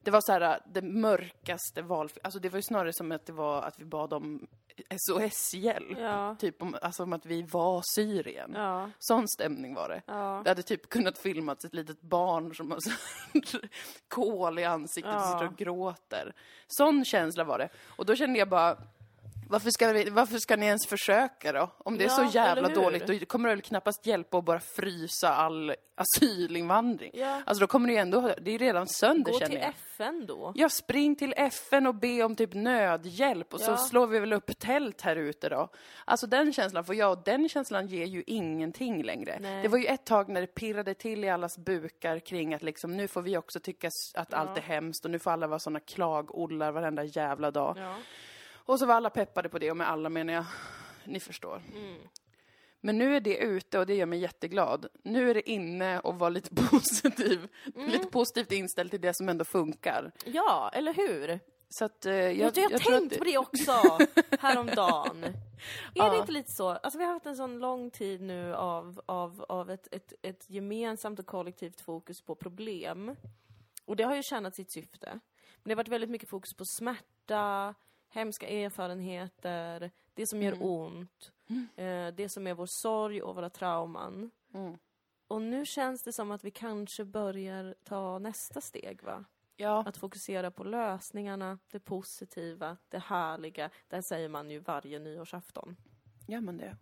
[0.01, 2.09] det var så här, äh, det mörkaste val...
[2.23, 4.47] Alltså det var ju snarare som att det var att vi bad om
[4.97, 5.97] SOS-hjälp.
[5.99, 6.35] Ja.
[6.39, 8.51] Typ om, alltså om att vi var Syrien.
[8.55, 8.89] Ja.
[8.99, 10.01] Sån stämning var det.
[10.05, 10.41] Ja.
[10.43, 12.79] Det hade typ kunnat filmats ett litet barn som har
[14.07, 16.33] kol i ansiktet och sitter och gråter.
[16.67, 17.69] Sån känsla var det.
[17.85, 18.77] Och då kände jag bara,
[19.49, 21.69] varför ska, vi, varför ska ni ens försöka då?
[21.77, 24.59] Om det är Ja, så jävla dåligt, då kommer det väl knappast hjälpa att bara
[24.59, 27.11] frysa all asylinvandring.
[27.13, 27.41] Ja.
[27.45, 29.69] Alltså då kommer det ju ändå, det är redan sönder Gå känner till jag.
[29.93, 30.51] FN då.
[30.55, 33.77] Ja, spring till FN och be om typ nödhjälp och så Ja.
[33.77, 35.69] slår vi väl upp tält här ute då.
[36.05, 39.37] Alltså den känslan får jag och den känslan ger ju ingenting längre.
[39.41, 39.61] Nej.
[39.61, 42.97] Det var ju ett tag när det pirrade till i allas bukar kring att liksom
[42.97, 45.79] nu får vi också tycka att allt är hemskt och nu får alla vara såna
[45.79, 47.77] klagollar varenda jävla dag.
[48.67, 50.45] Och så var alla peppade på det och med alla menar jag,
[51.05, 51.61] ni förstår.
[51.75, 51.97] Mm.
[52.81, 54.87] Men nu är det ute och det gör mig jätteglad.
[55.03, 57.89] Nu är det inne och vara lite positiv, Mm.
[57.89, 60.11] lite positivt inställd till det som ändå funkar.
[60.25, 61.39] ja, eller hur?
[61.69, 63.71] Så att eh, jag, Jag, jag, jag tror att på det också
[64.39, 65.23] häromdagen.
[65.23, 65.33] Är
[65.93, 66.09] Ja.
[66.09, 66.69] det inte lite så?
[66.69, 70.49] Alltså vi har haft en sån lång tid nu av, av, av ett, ett, ett
[70.49, 73.15] gemensamt och kollektivt fokus på problem.
[73.85, 75.09] Och det har ju tjänat sitt syfte.
[75.11, 77.73] Men det har varit väldigt mycket fokus på smärta,
[78.09, 81.31] hemska erfarenheter, det som gör ont,
[81.75, 84.31] eh, det som är vår sorg och våra trauman.
[84.53, 84.77] Mm.
[85.27, 89.25] Och nu känns det som att vi kanske börjar ta nästa steg, va?
[89.55, 93.69] Ja, Att fokusera på lösningarna, det positiva, det härliga.
[93.87, 95.75] Där säger man ju varje nyårsafton.
[96.27, 96.77] gör man det?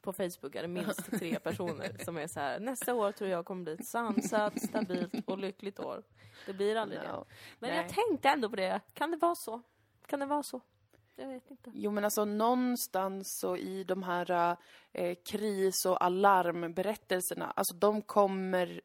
[0.00, 2.60] På Facebook är det minst tre personer som är så här.
[2.60, 6.02] nästa år tror jag kommer bli ett sansat, stabilt och lyckligt år.
[6.46, 7.12] Det blir aldrig det.
[7.12, 7.26] No.
[7.58, 7.78] Men Nej.
[7.78, 8.80] jag tänkte ändå på det.
[8.92, 9.62] Kan det vara så?
[10.06, 10.60] Kan det vara så?
[11.16, 11.70] Jag vet inte.
[11.74, 14.56] Jo, men alltså någonstans så i de här
[14.92, 18.80] eh, kris och alarmberättelserna, alltså de kommer...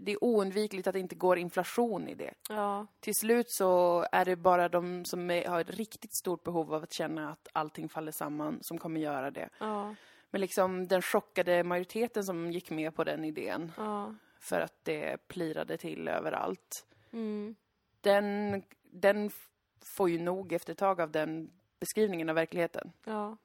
[0.00, 2.34] Det, är oundvikligt att det inte går inflation i det.
[2.48, 6.74] Ja, Till slut så är det bara de som är, har ett riktigt stort behov
[6.74, 9.48] av att känna att allting faller samman som kommer göra det.
[9.58, 9.94] ja,
[10.30, 14.14] Men liksom den chockade majoriteten som gick med på den idén ja.
[14.40, 16.86] för att det plirade till överallt.
[17.12, 17.56] Mm.
[18.00, 19.30] Den, den
[19.84, 22.92] får ju nog efter ett tag av den beskrivningen av verkligheten.
[23.04, 23.36] Ja,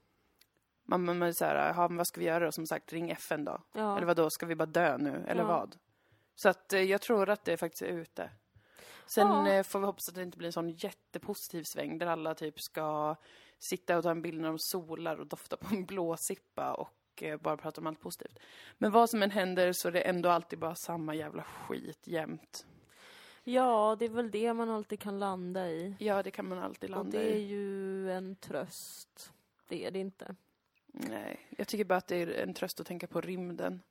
[0.86, 2.52] Man, man, man så här, "Jaha, men vad ska vi göra då?
[2.52, 3.62] Som sagt, ring FN då.
[3.74, 3.98] ja.
[3.98, 5.26] Eller vad då ska vi bara dö nu?
[5.28, 5.48] Eller Ja.
[5.48, 5.76] vad?
[6.36, 8.30] Så att eh, jag tror att det faktiskt är ute.
[9.06, 9.50] Sen Ja.
[9.50, 12.62] eh, får vi hoppas att det inte blir en sån jättepositiv sväng där alla typ
[12.62, 13.16] ska
[13.60, 17.38] sitta och ta en bild när de solar och dofta på en blåsippa och eh,
[17.40, 18.40] bara prata om allt positivt.
[18.78, 22.66] Men vad som än händer så är det ändå alltid bara samma jävla skit jämt.
[23.44, 25.96] Ja, det är väl det man alltid kan landa i.
[26.00, 27.42] Ja, det kan man alltid Och landa det är i.
[27.48, 29.32] ju en tröst.
[29.68, 30.36] Det är det inte.
[30.88, 33.82] Nej, jag tycker bara att det är en tröst att tänka på rymden.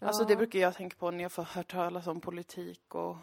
[0.00, 0.28] Alltså Ja.
[0.28, 3.16] det brukar jag tänka på när jag får höra talas om politik och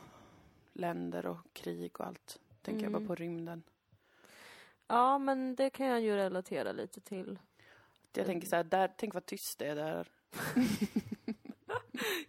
[0.73, 2.39] länder och krig och allt.
[2.61, 3.03] Tänker jag Mm.
[3.03, 3.63] bara på rymden.
[4.87, 7.39] Ja, men det kan jag ju relatera lite till.
[8.13, 10.07] Jag tänker så här, där, tänk vad tyst det är där.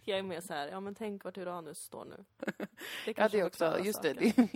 [0.04, 2.24] Jag är mer så här, ja men tänk vart Uranus står nu.
[3.04, 3.58] Det Ja, det också.
[3.64, 4.14] förklarar Just det.
[4.14, 4.48] saken.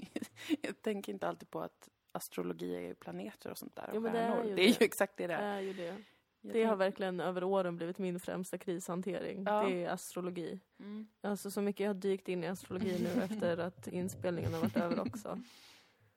[0.48, 0.58] det.
[0.68, 3.90] Jag tänker inte alltid på att astrologi är ju planeter och sånt där.
[3.94, 5.56] Jo, men det är ju det är ju exakt det det Det är.
[5.56, 5.96] är ju det.
[6.42, 9.44] Jag Det har verkligen över åren blivit min främsta krishantering.
[9.46, 9.62] Ja.
[9.68, 10.60] Det är astrologi.
[10.78, 11.08] Mm.
[11.20, 14.76] Alltså så mycket jag har dykt in i astrologi nu efter att inspelningen har varit
[14.76, 15.40] över också.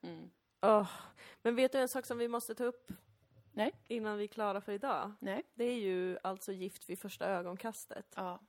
[0.02, 0.30] Mm.
[0.62, 0.90] Åh.
[1.42, 2.92] Men vet du en sak som vi måste ta upp?
[3.52, 3.72] Nej.
[3.88, 5.12] Innan vi är klara för idag.
[5.20, 5.44] Nej.
[5.54, 8.06] Det är ju alltså Gift vid första ögonkastet.
[8.16, 8.40] Ja.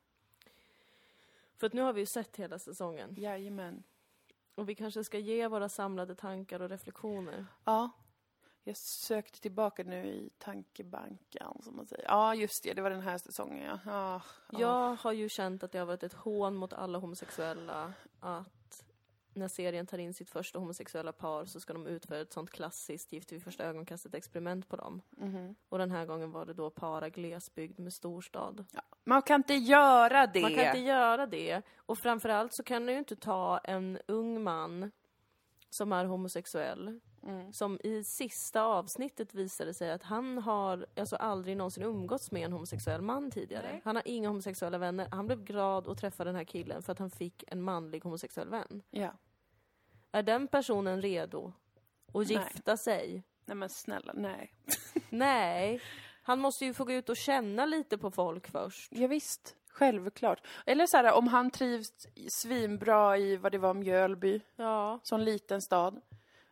[1.57, 3.15] För att nu har vi ju sett hela säsongen.
[3.17, 3.83] Jajamän.
[4.55, 7.47] Och vi kanske ska ge våra samlade tankar och reflektioner.
[7.65, 7.91] Ja.
[8.67, 12.05] Jag sökte tillbaka nu i tankebanken, som man säger.
[12.05, 12.75] Ja, just det.
[12.75, 13.79] Det var den här säsongen, ja.
[13.87, 14.23] ja.
[14.51, 14.61] ja.
[14.61, 18.85] Jag har ju känt att det har varit ett hån mot alla homosexuella att
[19.35, 23.13] när serien tar in sitt första homosexuella par så ska de utföra ett sånt klassiskt
[23.13, 25.03] gift vid första ögonkastet experiment på dem.
[25.11, 25.55] Mhm.
[25.69, 28.65] Och den här gången var det då para glesbygd med storstad.
[29.05, 30.43] Man kan inte göra det!
[30.43, 31.63] Man kan inte göra det.
[31.77, 34.91] Och framförallt så kan du ju inte ta en ung man
[35.71, 37.53] som är homosexuell Mm.
[37.53, 42.53] Som i sista avsnittet visade sig att han har alltså aldrig någonsin umgåtts med en
[42.53, 43.69] homosexuell man tidigare.
[43.73, 43.81] Nej.
[43.85, 45.09] Han har inga homosexuella vänner.
[45.11, 48.49] Han blev glad att träffa den här killen för att han fick en manlig homosexuell
[48.49, 48.83] vän.
[48.91, 49.13] Ja.
[50.13, 51.53] Är den personen redo
[52.07, 52.25] att Nej.
[52.27, 53.23] gifta sig?
[53.45, 54.55] Nej men snälla, nej.
[55.11, 55.81] Nej.
[56.27, 58.93] Han måste ju få gå ut och känna lite på folk först.
[58.93, 60.47] Ja, visst, självklart.
[60.67, 61.89] Eller så här, om han trivs
[62.29, 65.01] svinbra i vad det var, Mjölby, Ja.
[65.03, 66.01] sån liten stad.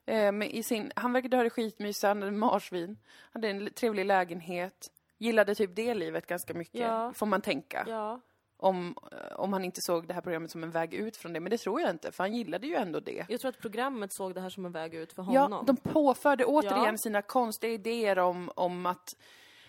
[0.07, 2.99] Eh, med i sin, han verkade ha det skitmysigt, han hade marsvin,
[3.33, 4.89] hade en trevlig lägenhet.
[5.19, 7.13] Gillade typ det livet ganska mycket, Ja.
[7.15, 7.85] får man tänka.
[7.89, 8.21] Ja.
[8.57, 11.41] Om, eh, om han inte såg det här programmet som en väg ut från det.
[11.41, 13.27] Men det tror jag inte, för han gillade ju ändå det.
[13.29, 15.67] Jag tror att programmet såg det här som en väg ut för Ja, honom.
[15.67, 16.97] de påförde återigen Ja.
[16.97, 19.09] sina konstiga idéer om, om att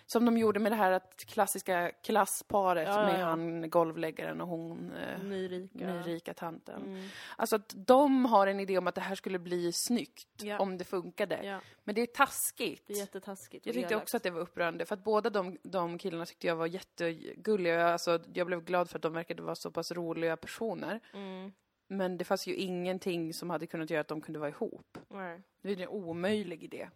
[0.06, 4.48] som de gjorde med det här att klassiska klassparet Ja, ja, med han golvläggaren och
[4.48, 5.86] hon eh, Nyrika.
[5.86, 6.82] nyrika tanten.
[6.82, 7.08] Mm.
[7.36, 10.58] Alltså att de har en idé om att det här skulle bli snyggt Ja.
[10.58, 11.60] om det funkade.
[11.84, 12.86] Men det är taskigt.
[12.86, 13.66] det är jättetaskigt.
[13.66, 14.02] jag tyckte elakt.
[14.04, 17.88] också att det var upprörande för att båda de, de killarna tyckte jag var jättegulliga.
[17.88, 21.00] Alltså, jag blev glad för att de verkade vara så pass roliga personer.
[21.14, 21.52] Mm.
[21.86, 24.98] Men det fanns ju ingenting som hade kunnat göra att de kunde vara ihop.
[25.08, 25.42] Nej.
[25.62, 26.88] Det är en omöjlig idé.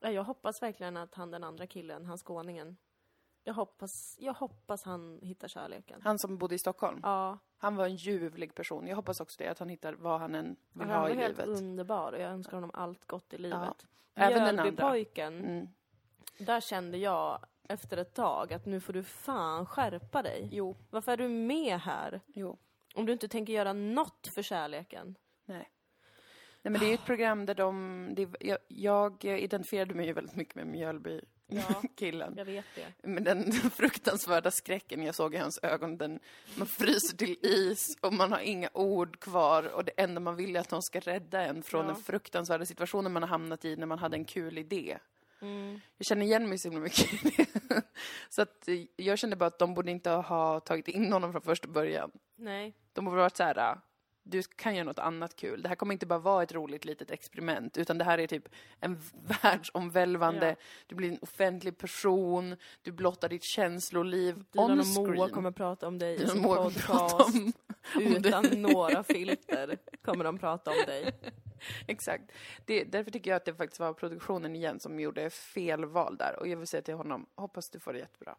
[0.00, 2.76] Ja, jag hoppas verkligen att han den andra killen, han skåningen,
[3.44, 6.00] jag hoppas, jag hoppas han hittar kärleken.
[6.04, 8.86] Han som bodde i Stockholm, Ja, han var en ljuvlig person.
[8.86, 11.14] Jag hoppas också det, att han hittar vad han än vill han ha var i
[11.14, 11.60] helt livet.
[11.60, 13.86] underbar och jag önskar honom allt gott i livet.
[14.14, 14.62] Även den andra.
[14.62, 15.68] Mjölbypojken, Mm.
[16.38, 20.48] där kände jag efter ett tag att nu får du fan skärpa dig.
[20.52, 22.20] Jo, Varför är du med här?
[22.26, 22.58] jo.
[22.94, 25.14] Om du inte tänker göra något för kärleken.
[26.68, 26.72] Nej.
[26.72, 30.36] Men det är ju ett program där de, det, jag, jag identifierade mig ju väldigt
[30.36, 32.34] mycket med Mjölby-killen.
[32.36, 33.08] Jag vet det.
[33.08, 35.96] Med den fruktansvärda skräcken jag såg i hans ögon.
[35.98, 36.20] Den,
[36.58, 40.56] man fryser till is och man har inga ord kvar och det enda man vill
[40.56, 41.92] är att de ska rädda en från Ja.
[41.92, 44.98] den fruktansvärda situationen man har hamnat i när man hade en kul idé.
[45.40, 45.80] Mm.
[45.98, 47.46] Jag känner igen mig så himla mycket i det.
[48.28, 51.42] Så att eh, jag kände bara att de borde inte ha tagit in honom från
[51.42, 52.10] första början.
[52.36, 52.74] Nej.
[52.92, 53.78] De borde varit så här, "Ah,
[54.30, 55.62] du kan göra något annat kul.
[55.62, 58.48] Det här kommer inte bara vara ett roligt litet experiment, utan det här är typ
[58.80, 59.00] en
[59.42, 60.54] världsomvälvande, Ja.
[60.86, 65.30] du blir en offentlig person, du blottar ditt känsloliv Dilan on och Moa screen.
[65.30, 67.36] kommer prata om dig i Dilan och sin podcast.
[67.36, 67.52] om,
[67.96, 68.16] om.
[68.16, 71.10] Utan några filter kommer de prata om dig.
[71.86, 72.32] Exakt.
[72.64, 76.36] Det, därför tycker jag att det faktiskt var produktionen igen som gjorde fel val där.
[76.40, 78.36] Och jag vill säga till honom, hoppas du får det jättebra.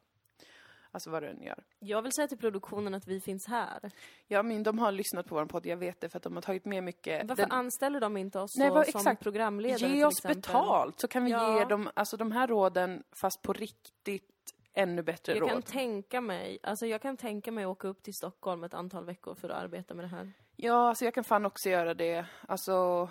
[0.92, 1.64] Alltså vad du än gör.
[1.80, 3.92] Jag vill säga till produktionen att vi finns här.
[4.28, 6.42] Ja, men de har lyssnat på vår podd, jag vet det, för att de har
[6.42, 7.28] tagit med mycket.
[7.30, 9.24] Varför Den- anställer de inte oss Nej, vad- som exakt.
[9.24, 10.36] programledare Ge oss exempel?
[10.42, 11.60] betalt så kan vi Ja.
[11.60, 15.50] ge dem alltså, de här råden fast på riktigt ännu bättre Jag råd.
[15.50, 19.06] kan tänka mig, alltså jag kan tänka mig att åka upp till Stockholm ett antal
[19.06, 20.32] veckor för att arbeta med det här.
[20.56, 22.26] Ja, alltså jag kan fan också göra det.
[22.48, 23.10] Alltså,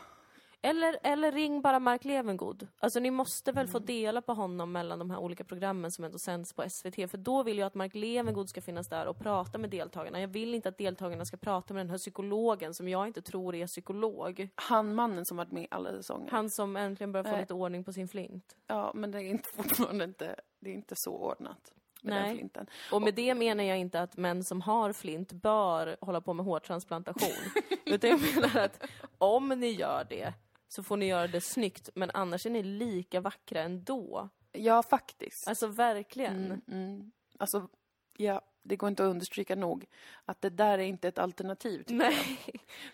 [0.63, 2.67] Eller, eller ring bara Mark Levengood.
[2.81, 3.73] Alltså ni måste väl Mm.
[3.73, 7.09] få dela på honom mellan de här olika programmen som ändå sänds på SVT.
[7.11, 10.21] För då vill jag att Mark Levengood ska finnas där och prata med deltagarna.
[10.21, 13.55] Jag vill inte att deltagarna ska prata med den här psykologen som jag inte tror
[13.55, 14.49] är psykolog.
[14.55, 16.31] han mannen som varit med i alla säsonger.
[16.31, 17.41] Han som äntligen börjar få Nej.
[17.41, 18.57] lite ordning på sin flint.
[18.67, 21.73] Ja, men det är inte, fortfarande inte, det är inte så ordnat.
[22.03, 22.15] Med
[22.55, 22.67] Nej.
[22.93, 26.47] Och med det menar jag inte att män som har flint bör hålla på med
[26.47, 27.31] hårtransplantation.
[27.85, 28.85] Utan jag menar att
[29.19, 30.33] om ni gör det
[30.69, 34.29] så får ni göra det snyggt, men annars är ni lika vackra ändå.
[34.53, 35.49] Ja, faktiskt.
[35.49, 36.45] Alltså verkligen.
[36.45, 37.11] Mm, mm.
[37.39, 37.69] Alltså,
[38.17, 39.87] ja, det går inte att understryka nog
[40.25, 41.79] att det där är inte ett alternativ.
[41.83, 42.13] tycker jag.
[42.13, 42.39] Nej.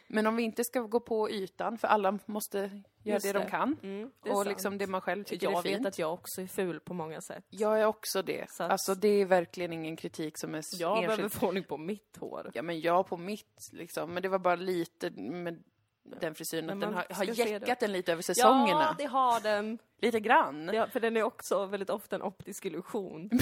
[0.07, 3.39] Men om vi inte ska gå på ytan, för alla måste göra Just det, de
[3.39, 3.51] det.
[3.51, 3.77] kan.
[3.83, 4.49] Mm, det Och sant.
[4.49, 5.81] liksom det man själv tycker jag är fint.
[5.81, 7.45] vet att jag också är ful på många sätt.
[7.51, 8.51] Jag är också det.
[8.51, 11.33] Så att- Alltså det är verkligen ingen kritik som är Jag behöver enskild.
[11.33, 12.51] få ordning på mitt hår.
[12.55, 14.15] Ja men jag på mitt liksom.
[14.15, 15.63] Men det var bara lite med
[16.05, 18.83] den frisyren att den har, har jäckat den lite över säsongerna.
[18.83, 19.79] Ja, det har den.
[20.01, 20.71] Lite grann.
[20.75, 23.31] Ja, för den är också väldigt ofta en optisk illusion.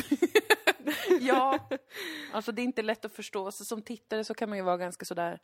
[1.21, 1.59] Ja.
[2.33, 3.51] Alltså det är inte lätt att förstå.
[3.53, 5.41] Så som tittare så kan man ju vara ganska sådär.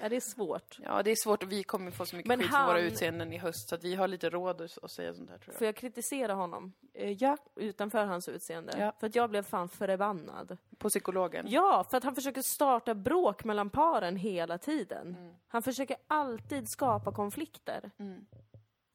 [0.00, 0.78] Ja, det är svårt.
[0.82, 3.32] Ja det är svårt och vi kommer få så mycket Men skit för våra utseenden
[3.32, 3.68] i höst.
[3.68, 6.72] Så att vi har lite råd att säga sånt här tror Får jag kritisera honom?
[6.92, 7.02] jag.
[7.02, 8.72] Eh, Ja, Utanför hans utseende.
[8.78, 8.92] Ja.
[9.00, 10.56] För att jag blev fan förbannad.
[10.78, 11.46] på psykologen.
[11.48, 15.08] Ja, för att han försöker starta bråk mellan paren hela tiden.
[15.16, 15.34] Mm.
[15.48, 17.90] Han försöker alltid skapa konflikter.
[17.98, 18.26] Mm.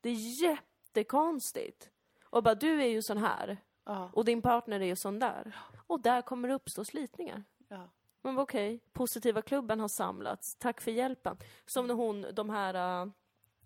[0.02, 1.90] Det är jättekonstigt.
[2.24, 3.58] Och bara, du är ju sån här.
[3.86, 4.10] Ja.
[4.14, 5.56] Och din partner är ju sån där.
[5.88, 7.44] Och där kommer det uppstå slitningar.
[7.68, 7.90] Ja.
[8.22, 10.56] Men okej, positiva klubben har samlats.
[10.56, 11.38] Tack för hjälpen.
[11.66, 13.12] Som när hon, de här äh,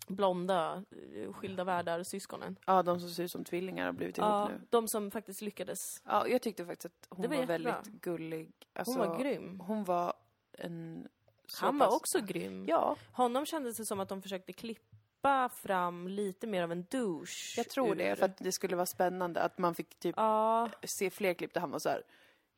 [0.08, 0.82] blonda,
[1.16, 2.58] äh, skilda världar-syskonen.
[2.66, 4.60] ja, de som ser ut som tvillingar har blivit ihop Ja, nu.
[4.70, 6.02] de som faktiskt lyckades.
[6.04, 8.52] Ja, jag tyckte faktiskt att hon Det var var, väldigt gullig.
[8.72, 9.60] Alltså, Hon var grym.
[9.60, 10.12] Hon var
[10.58, 11.08] en...
[11.60, 12.64] Han var pass- också grym.
[12.68, 12.96] Ja.
[13.12, 17.54] Honom kändes det som att de försökte klippa fram lite mer av en douche.
[17.56, 20.70] Jag tror det, ur- för att det skulle vara spännande att man fick typ Ja,
[20.84, 22.02] se fler klipp där han var så här.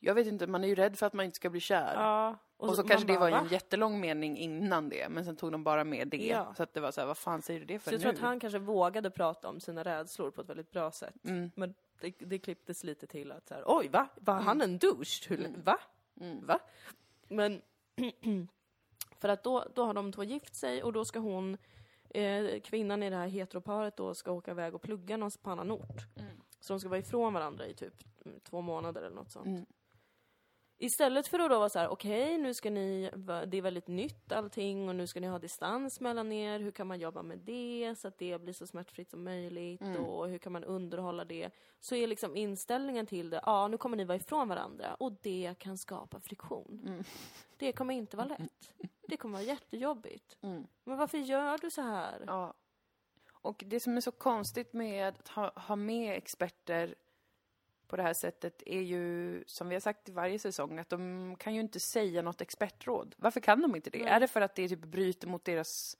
[0.00, 1.94] Jag vet inte, man är ju rädd för att man inte ska bli kär.
[1.94, 2.36] ja.
[2.58, 5.52] Och, så, man kanske det var "Va?" en jättelång mening innan det, men sen tog
[5.52, 6.16] de bara med det.
[6.26, 6.54] Ja.
[6.56, 8.02] Så att det var så här, vad fan säger du det för Så jag nu?
[8.02, 11.14] tror att han kanske vågade prata om sina rädslor på ett väldigt bra sätt.
[11.24, 11.50] Mm.
[11.54, 14.08] Men det, det klipptes lite till att så här, oj va?
[14.16, 15.28] Var han en douche?
[15.28, 15.78] Hur, Va?
[16.20, 16.46] Mm.
[16.46, 16.58] Va?
[17.28, 17.62] Men
[19.20, 21.56] för att då, då har de två gift sig och då ska hon,
[22.10, 25.70] eh, kvinnan i det här heteroparet då ska åka iväg och plugga någonstans på annan
[25.70, 26.06] ort.
[26.60, 29.68] Så de ska vara ifrån varandra i typ mm, två månader eller något sånt.
[30.78, 33.10] Istället för att då vara så här, okej nu ska ni,
[33.46, 36.86] det är väldigt nytt allting och nu ska ni ha distans mellan er, hur kan
[36.86, 40.04] man jobba med det så att det blir så smärtfritt som möjligt Mm.
[40.04, 41.50] och hur kan man underhålla det?
[41.80, 45.54] Så är liksom inställningen till det, ja nu kommer ni vara ifrån varandra och det
[45.58, 46.82] kan skapa friktion.
[46.86, 47.04] Mm.
[47.56, 48.72] Det kommer inte vara lätt.
[49.08, 50.36] Det kommer vara jättejobbigt.
[50.42, 50.66] Mm.
[50.84, 52.24] Men varför gör du så här?
[52.26, 52.54] Ja.
[53.32, 56.94] Och det som är så konstigt med att ha, ha med experter
[57.88, 61.36] på det här sättet är ju, som vi har sagt i varje säsong, att de
[61.38, 63.14] kan ju inte säga något expertråd.
[63.18, 63.98] Varför kan de inte det?
[63.98, 64.08] Nej.
[64.08, 65.96] Är det för att det typ bryter mot deras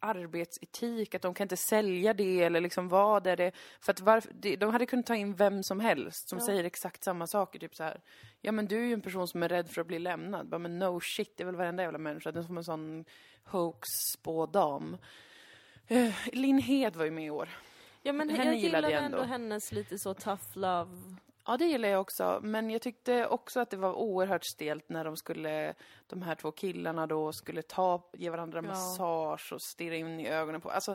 [0.00, 3.52] arbetsetik, att de kan inte sälja det eller liksom vad är det?
[3.80, 6.44] För att varför, det, de hade kunnat ta in vem som helst som Ja.
[6.46, 8.00] säger exakt samma saker, typ så här.
[8.40, 10.48] Ja men du är ju en person som är rädd för att bli lämnad.
[10.48, 12.32] Bara, men no shit, det är väl varenda jävla människa.
[12.32, 13.04] Den som en sån
[13.44, 14.96] hoax-spådam.
[15.90, 17.48] Uh, Linn Hed var ju med i år.
[18.02, 19.28] Ja men Henne jag gillade gillar jag ändå ändå.
[19.28, 20.90] hennes lite så tough love.
[21.46, 22.40] Ja, det gillar jag också.
[22.42, 25.74] Men jag tyckte också att det var oerhört stelt när de skulle,
[26.06, 28.62] de här två killarna då skulle ta, ge varandra Ja.
[28.62, 30.70] massage och stirra in i ögonen på.
[30.70, 30.92] Alltså,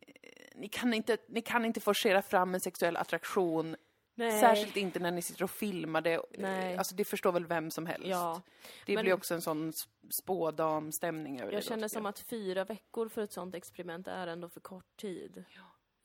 [0.00, 3.76] eh, ni kan inte, ni kan inte forcera fram en sexuell attraktion.
[4.16, 4.40] Nej.
[4.40, 6.20] Särskilt inte när ni sitter och filmar det.
[6.38, 6.76] Nej.
[6.76, 8.06] Alltså det förstår väl vem som helst.
[8.08, 8.42] Ja.
[8.86, 9.72] det men- blir också en sån
[10.10, 11.56] spådam-stämning över det.
[11.56, 14.60] Jag då, känner tycker som att fyra veckor för ett sånt experiment är ändå för
[14.60, 15.44] kort tid.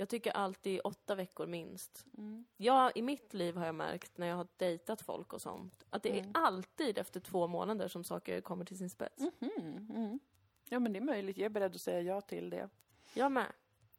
[0.01, 2.05] Jag tycker alltid åtta veckor minst.
[2.17, 2.45] Mm.
[2.57, 6.03] Jag, I mitt liv har jag märkt när jag har dejtat folk och sånt, att
[6.03, 6.29] det Mm.
[6.35, 9.23] är alltid efter två månader som saker kommer till sin spets.
[9.41, 10.19] Mm, mm.
[10.69, 11.37] Ja, men det är möjligt.
[11.37, 12.69] Jag är beredd att säga ja till det.
[13.13, 13.45] Jag med.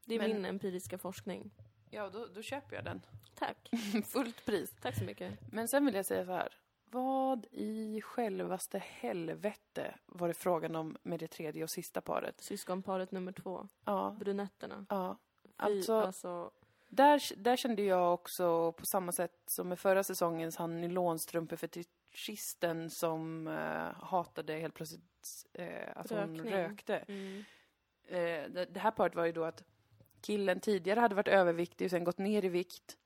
[0.05, 1.51] Det är Men- min empiriska forskning.
[1.91, 3.03] Ja, då, då köper jag den.
[3.35, 3.71] Tack.
[4.07, 4.75] Fullt pris.
[4.83, 5.39] Tack så mycket.
[5.53, 6.55] Men sen vill jag säga så här.
[6.93, 12.41] Vad i självaste helvete var det frågan om med det tredje och sista paret?
[12.41, 14.87] Syskonparet nummer två, Ja, brunetterna.
[14.89, 15.17] ja.
[15.61, 16.51] Alltså, alltså
[16.91, 23.47] där, där kände jag också på samma sätt som med förra säsongens han nylonstrumpefetischisten som
[23.47, 26.53] eh, hatade helt plötsligt eh, att hon Rökning.
[26.53, 26.97] rökte.
[26.97, 27.45] mm.
[28.05, 29.63] Eh, det, det här paret var ju då att
[30.21, 32.97] killen tidigare hade varit överviktig och sen gått ner i vikt.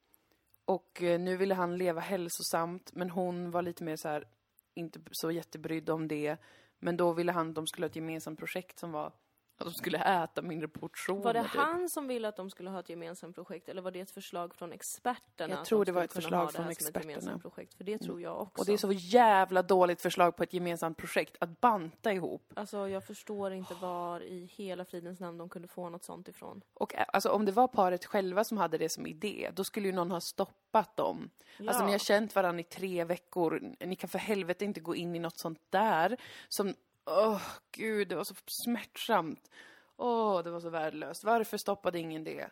[0.65, 4.29] Och eh, nu ville han leva hälsosamt, men hon var lite mer så här,
[4.75, 6.37] inte så jättebrydd om det.
[6.79, 9.13] Men då ville han att de skulle ha ett gemensamt projekt som var
[9.59, 11.23] att de skulle äta mindre portioner.
[11.23, 11.51] Var det typ.
[11.51, 14.55] han som ville att de skulle ha ett gemensamt projekt eller var det ett förslag
[14.55, 15.55] från experterna?
[15.55, 17.03] Jag att tror de det var ett kunna förslag från experterna.
[17.03, 17.11] Mm.
[17.11, 17.75] gemensamt projekt?
[17.75, 18.61] För det tror jag också.
[18.61, 22.53] Och det är så jävla dåligt förslag på ett gemensamt projekt, att banta ihop.
[22.57, 26.63] Alltså jag förstår inte var i hela fridens namn de kunde få något sånt ifrån.
[26.75, 29.87] Och eh, alltså, om det var paret själva som hade det som idé, då skulle
[29.89, 31.31] ju någon ha stoppat dem.
[31.59, 31.87] Alltså Ja.
[31.87, 35.19] ni har känt varandra i tre veckor, ni kan för helvete inte gå in i
[35.19, 36.17] något sånt där
[36.49, 36.75] som,
[37.07, 39.51] åh gud, det var så smärtsamt.
[39.97, 41.25] Åh, det var så värdelöst.
[41.25, 42.51] Varför stoppade ingen det?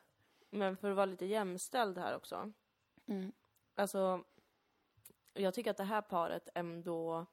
[0.51, 2.53] Men för att vara lite jämställd här också.
[3.07, 3.33] Mm.
[3.75, 4.25] Alltså,
[5.35, 7.27] jag tycker att det här paret ändå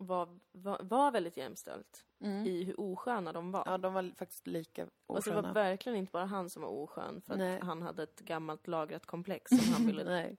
[0.00, 2.04] var, var, var väldigt jämställt
[2.46, 3.60] i hur osköna de var.
[3.62, 3.72] Mm.
[3.72, 5.52] Ja, de var faktiskt lika Alltså det var osköna.
[5.52, 7.60] verkligen inte bara han som var oskön för att Nej.
[7.62, 10.36] han hade ett gammalt lagrat komplex som han ville Nej,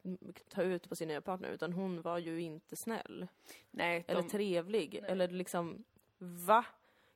[0.50, 3.28] ta ut på sin nya partner, utan hon var ju inte snäll.
[3.72, 4.06] nej.
[4.08, 4.96] Eller De, trevlig.
[5.04, 5.84] Eller liksom,
[6.18, 6.66] va?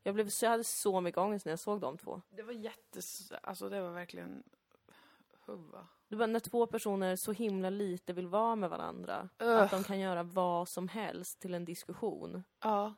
[0.03, 2.21] Jag, blev, så jag hade så mycket ångest när jag såg de två.
[2.29, 3.31] det var jättes...
[3.43, 4.43] Alltså det var verkligen...
[5.45, 5.87] Huva.
[6.07, 9.29] Det var när två personer så himla lite vill vara med varandra.
[9.39, 9.61] Ugh.
[9.61, 12.43] Att de kan göra vad som helst till en diskussion.
[12.63, 12.93] Ja.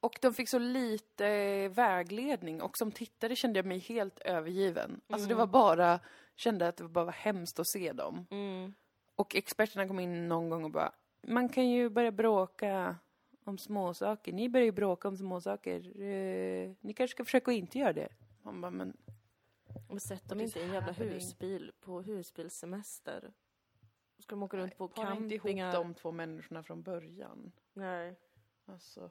[0.00, 5.00] Och de fick så lite eh, vägledning och som tittare kände jag mig helt övergiven.
[5.08, 6.00] Alltså det var bara,
[6.36, 8.26] kände att det bara var hemskt att se dem.
[8.30, 8.74] Mm.
[9.16, 12.96] Och experterna kom in någon gång och bara, man kan ju börja bråka
[13.44, 14.32] om småsaker.
[14.32, 16.02] Ni börjar ju bråka om småsaker.
[16.02, 18.08] Eh, ni kanske ska försöka att inte göra det.
[18.42, 18.96] Man bara, men
[19.88, 23.32] Men sätt dem What inte i en jävla husbil på husbilssemester.
[24.18, 25.72] Ska de åka runt på para inte ihop campingar?
[25.72, 27.52] de två människorna från början.
[27.72, 28.16] Nej.
[28.66, 29.10] Alltså.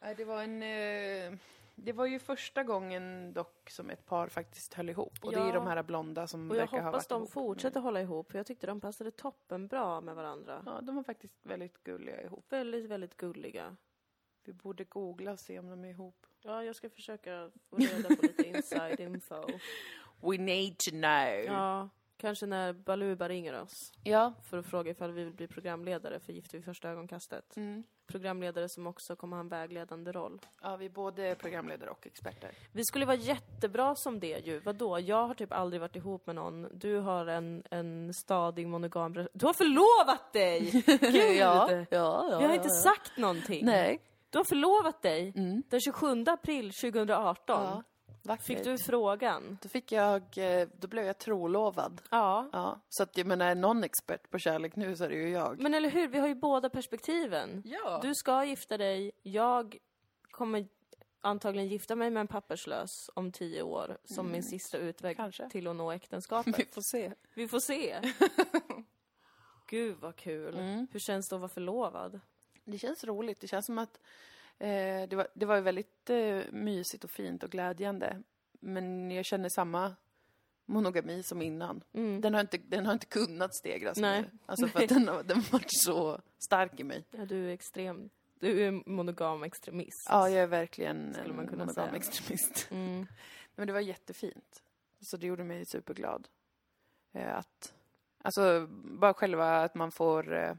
[0.00, 0.62] Nej, det var en...
[0.62, 1.38] Eh,
[1.74, 5.18] det var ju första gången dock som ett par faktiskt höll ihop.
[5.24, 5.52] Och det är Ja.
[5.54, 7.30] de här blonda som Och jag verkar ha hoppas varit de ihop.
[7.30, 10.62] fortsätter hålla ihop, för jag tyckte de passade toppen bra med varandra.
[10.66, 12.52] Ja, de var faktiskt väldigt gulliga ihop.
[12.52, 13.76] Väldigt, väldigt gulliga.
[14.44, 16.26] Vi borde googla och se om de är ihop.
[16.42, 19.34] Ja, jag ska försöka få reda på lite inside info.
[20.20, 21.44] We need to know.
[21.46, 24.32] Ja, kanske när Baluba ringer oss Ja.
[24.50, 27.56] för att fråga ifall vi vill bli programledare för Gift vid första ögonkastet.
[27.56, 27.82] Mm.
[28.06, 30.40] Programledare som också kommer ha en vägledande roll.
[30.62, 32.50] Ja, vi är både programledare och experter.
[32.72, 34.60] Vi skulle vara jättebra som det ju.
[34.60, 34.98] Vadå?
[35.00, 36.68] Jag har typ aldrig varit ihop med någon.
[36.78, 40.70] Du har en, en stadig monogam Du har förlovat dig!
[41.00, 41.36] Gud!
[41.36, 42.38] ja, ja, ja.
[42.38, 43.64] Vi har inte sagt någonting.
[43.66, 44.00] Nej.
[44.30, 45.62] Du har förlovat dig Mm.
[45.68, 47.64] den 27 april 2018.
[47.64, 47.82] Ja.
[48.22, 48.46] Vackert.
[48.46, 49.58] Fick du frågan?
[49.62, 52.02] Då fick jag, eh, då blev jag trolovad.
[52.10, 52.48] Ja.
[52.52, 55.28] Ja, så att jag menar, är någon expert på kärlek nu så är det ju
[55.30, 55.60] jag.
[55.60, 57.62] Men eller hur, vi har ju båda perspektiven.
[57.64, 57.98] Ja.
[58.02, 59.76] Du ska gifta dig, jag
[60.30, 60.68] kommer
[61.20, 65.24] antagligen gifta mig med en papperslös om tio år som min sista utväg Mm.
[65.24, 65.50] Kanske.
[65.50, 66.58] till att nå äktenskapet.
[66.58, 67.12] Vi får se.
[67.34, 68.00] Vi får se.
[69.66, 70.54] Gud vad kul.
[70.58, 70.86] Mm.
[70.92, 72.20] Hur känns det att vara förlovad?
[72.70, 73.40] Det känns roligt.
[73.40, 74.00] Det känns som att
[74.58, 78.22] eh, det, var, det var ju väldigt eh, mysigt och fint och glädjande.
[78.60, 79.94] Men jag känner samma
[80.66, 81.82] monogami som innan.
[81.92, 82.20] Mm.
[82.20, 84.22] Den, har inte, den har inte kunnat stegras Nej.
[84.22, 84.30] mer.
[84.46, 87.04] Alltså för att den har, den har varit så stark i mig.
[87.10, 88.10] Ja, du är extrem.
[88.40, 90.06] Du är monogam extremist.
[90.08, 91.96] Ja, jag är verkligen Skulle en man kunna monogam säga.
[91.96, 92.68] extremist.
[92.70, 93.06] Mm.
[93.54, 94.62] Men det var jättefint.
[95.00, 96.28] Så det gjorde mig superglad.
[97.12, 97.74] Eh, att,
[98.22, 100.54] alltså bara själva att man får, eh,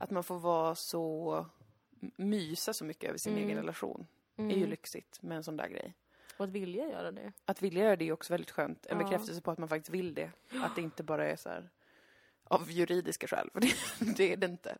[0.00, 1.46] att man får vara så,
[2.16, 3.44] mysa så mycket över sin Mm.
[3.44, 4.06] egen relation.
[4.36, 4.50] Mm.
[4.50, 5.94] är ju lyxigt med en sån där grej.
[6.36, 7.32] Och att vilja göra det.
[7.44, 8.86] Att vilja göra det är också väldigt skönt.
[8.86, 9.04] En Ja.
[9.04, 10.30] bekräftelse på att man faktiskt vill det.
[10.62, 11.70] Att det inte bara är så här
[12.44, 13.74] av juridiska skäl, för det,
[14.16, 14.76] det är det inte.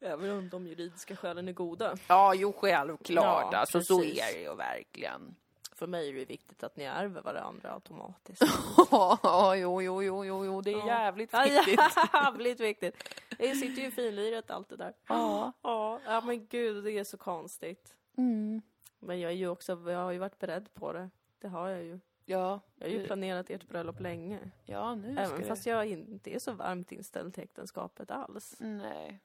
[0.00, 1.96] Även om de juridiska skälen är goda.
[2.08, 3.48] Ja, jo, självklart.
[3.52, 5.34] Ja, alltså så är det ju verkligen.
[5.82, 8.42] För mig är det viktigt att ni ärver varandra automatiskt.
[8.90, 10.86] Ja, jo, jo, jo, jo, jo, det är Ja.
[10.86, 11.80] jävligt Ja, viktigt.
[12.12, 13.08] Jävligt viktigt.
[13.38, 14.94] Det sitter ju i finliret allt det där.
[15.08, 15.52] Ja.
[15.62, 17.94] Ja, ja men gud det är så konstigt.
[18.16, 18.62] Mm.
[18.98, 21.10] Men jag är ju också, jag har ju varit beredd på det.
[21.38, 22.00] Det har jag ju.
[22.24, 24.38] Ja, Jag har ju planerat ert bröllop länge.
[24.64, 25.46] ja, nu ska Även det...
[25.46, 28.56] fast jag inte är så varmt inställd till äktenskapet alls.
[28.58, 29.20] Nej.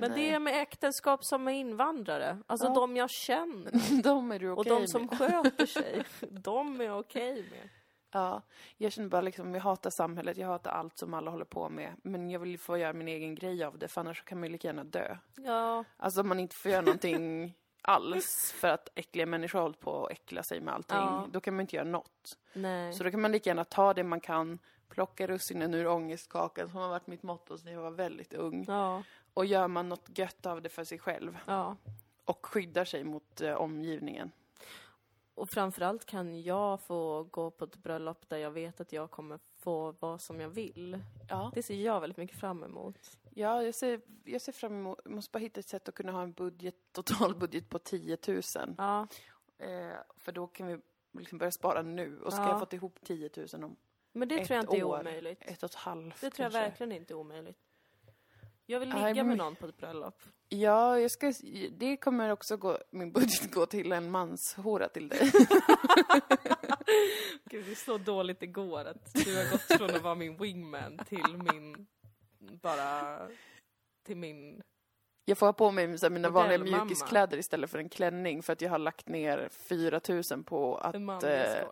[0.00, 0.20] Men Nej.
[0.20, 2.38] det är med äktenskap som med invandrare.
[2.46, 2.74] Alltså Ja.
[2.74, 4.02] de jag känner.
[4.02, 5.18] de är du Och okej de som med.
[5.18, 6.04] sköter sig.
[6.20, 7.68] De är okej med.
[8.14, 8.42] Ja,
[8.76, 11.92] jag känner bara liksom, jag hatar samhället, jag hatar allt som alla håller på med.
[12.02, 14.52] Men jag vill få göra min egen grej av det, för annars kan man ju
[14.52, 15.16] lika gärna dö.
[15.36, 19.80] Ja, Alltså om man inte får göra någonting alls för att äckliga människor har hållit
[19.80, 21.26] på att äckla sig med allting, Ja.
[21.32, 22.38] då kan man inte göra något.
[22.52, 22.92] nej.
[22.92, 26.80] Så då kan man lika gärna ta det man kan, plocka russinen ur ångestkakan som
[26.80, 28.64] har varit mitt motto sedan jag var väldigt ung.
[28.68, 29.02] Ja,
[29.34, 31.76] Och gör man något gött av det för sig själv ja.
[32.24, 34.30] och skyddar sig mot eh, omgivningen.
[35.34, 39.38] Och framförallt kan jag få gå på ett bröllop där jag vet att jag kommer
[39.58, 40.98] få vad som jag vill.
[41.28, 41.50] Ja.
[41.54, 43.18] Det ser jag väldigt mycket fram emot.
[43.30, 46.22] Ja, jag ser, jag ser fram emot, måste bara hitta ett sätt att kunna ha
[46.22, 48.40] en budget, totalbudget på 10 000.
[48.78, 49.06] Ja,
[49.58, 50.78] Eh, för då kan vi
[51.18, 52.20] liksom börja spara nu.
[52.20, 52.48] Och ska Ja.
[52.48, 53.76] jag fått ihop 10 000 om
[54.12, 55.00] men det Ett tror jag inte är år.
[55.00, 55.42] omöjligt.
[55.42, 56.58] ett och ett halvt Det tror jag kanske.
[56.70, 57.58] verkligen inte är omöjligt.
[58.72, 60.22] Jag vill ligga men- med någon på ett bröllop.
[60.48, 61.32] Ja, jag ska,
[61.70, 65.18] det kommer också gå, min budget gå till en manshora till dig.
[67.44, 70.36] Gud, det är så dåligt det går att du har gått från att vara min
[70.36, 71.86] wingman till min,
[72.38, 73.18] bara,
[74.06, 74.62] till min,
[75.24, 78.52] Jag får ha på mig så här, mina vanliga mjukiskläder istället för en klänning för
[78.52, 81.64] att jag har lagt ner 4 000 på att eh.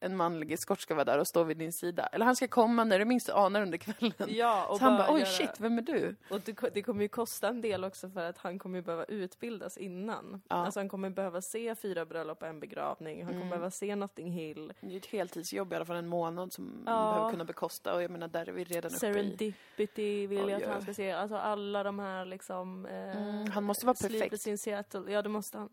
[0.00, 2.06] En manlig eskort ska vara där och stå vid din sida.
[2.06, 4.12] Eller han ska komma när du minst anar under kvällen.
[4.28, 6.16] Ja, och så han bara, oj göra- shit, vem är du?
[6.30, 9.04] Och det, det kommer ju kosta en del också för att han kommer ju behöva
[9.04, 10.42] utbildas innan.
[10.48, 10.56] Ja.
[10.56, 13.18] Alltså han kommer behöva se fyra bröllop och en begravning.
[13.18, 13.48] Han kommer Mm.
[13.50, 14.72] behöva se Notting Hill.
[14.80, 17.12] Det är ett heltidsjobb i alla fall en månad som man Ja.
[17.12, 18.98] behöver kunna bekosta och jag menar där är vi redan uppe i.
[18.98, 21.10] Serendipity vill jag att han ska se.
[21.12, 22.86] Alltså alla de här liksom...
[22.86, 24.14] Eh, Mm, han måste vara perfekt.
[24.18, 25.12] Sleepless in Seattle.
[25.12, 25.68] Ja, det måste han.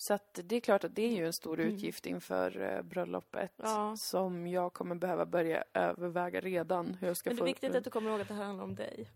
[0.00, 1.74] Så att det är klart att det är ju en stor Mm.
[1.74, 3.96] utgift inför eh, bröllopet Ja.
[3.96, 7.74] som jag kommer behöva börja överväga redan hur jag ska Men det få är viktigt
[7.74, 9.10] att du kommer ihåg att det här handlar om dig.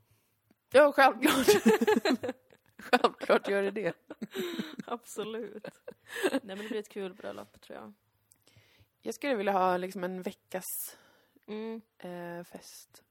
[0.73, 1.47] Ja, självklart.
[2.79, 3.95] självklart gör det det.
[4.87, 5.69] Absolut.
[6.31, 7.93] Nej men det blir ett kul bröllop tror jag.
[9.01, 10.97] Jag skulle vilja ha liksom en veckas
[11.47, 11.81] Mm.
[11.99, 13.03] eh, fest.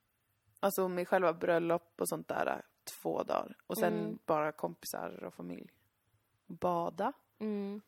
[0.59, 3.57] Alltså med själva bröllop och sånt där, två dagar.
[3.67, 4.19] Och sen Mm.
[4.26, 5.72] bara kompisar och familj.
[6.47, 7.82] Bada, Mm.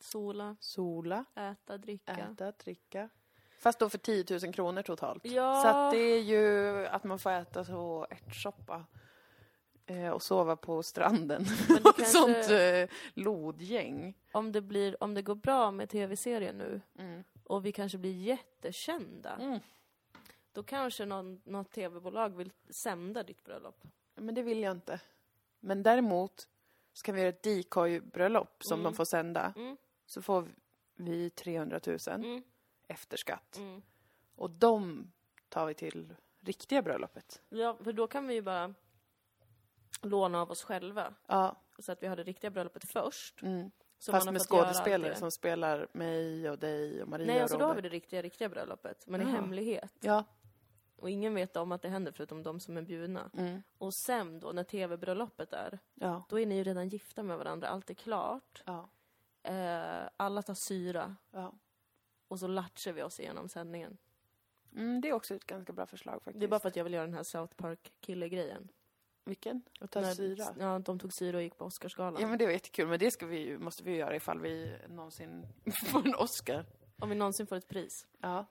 [0.00, 2.12] Sola, sola, äta, dricka.
[2.12, 3.08] äta, dricka.
[3.58, 5.24] Fast då för 10 000 kronor totalt.
[5.24, 5.62] Ja.
[5.62, 8.84] Så att det är ju att man får äta så ärtsoppa.
[9.86, 11.44] Eh, och sova på stranden.
[11.68, 14.14] Men kanske- sånt eh, lodgäng.
[14.32, 17.24] Om det, blir, om det går bra med tv-serien nu Mm.
[17.44, 19.30] och vi kanske blir jättekända.
[19.40, 19.58] Mm.
[20.52, 23.82] Då kanske någon, något tv-bolag vill sända ditt bröllop.
[24.14, 25.00] Men det vill jag inte.
[25.60, 26.48] Men däremot
[26.92, 28.84] så kan vi göra ett decoy-bröllop som Mm.
[28.92, 29.52] de får sända.
[29.56, 29.76] Mm.
[30.06, 30.48] så får
[30.94, 32.42] vi 300 000 Mm.
[32.88, 33.56] efter skatt.
[33.58, 33.82] Mm.
[34.36, 35.06] Och de
[35.48, 37.42] tar vi till riktiga bröllopet.
[37.48, 38.74] Ja, för då kan vi ju bara
[40.02, 41.14] låna av oss själva.
[41.26, 43.42] Ja, Så att vi har det riktiga bröllopet först.
[43.42, 43.70] mm.
[44.10, 47.74] Fast med skådespelare som spelar mig och dig och Maria Nej, och alltså då har
[47.74, 47.90] vi Robert.
[47.90, 49.04] det riktiga, riktiga bröllopet.
[49.06, 49.92] Men i hemlighet.
[50.00, 50.24] Ja.
[51.02, 53.30] Och ingen vet om att det händer förutom de som är bjudna.
[53.38, 53.62] Mm.
[53.78, 56.24] Och sen då, när tv-bröllopet är, Ja.
[56.28, 57.68] då är ni ju redan gifta med varandra.
[57.68, 58.62] Allt är klart.
[58.66, 58.88] Ja.
[59.42, 61.16] Eh, alla tar syra.
[61.30, 61.52] ja.
[62.28, 63.98] Och så latchar vi oss igenom sändningen.
[64.76, 66.40] Mm, det är också ett ganska bra förslag faktiskt.
[66.40, 68.68] Det är bara för att jag vill göra den här South Park-kille-grejen.
[69.24, 69.62] Vilken?
[69.80, 70.44] Att ta När- syra?
[70.58, 72.20] Ja, de tog syra och gick på Oscarsgalan.
[72.22, 75.46] Ja men det var jättekul, men det ska vi, måste vi göra ifall vi någonsin
[75.86, 76.66] får en Oscar.
[76.98, 78.06] Om vi någonsin får ett pris.
[78.20, 78.46] Ja.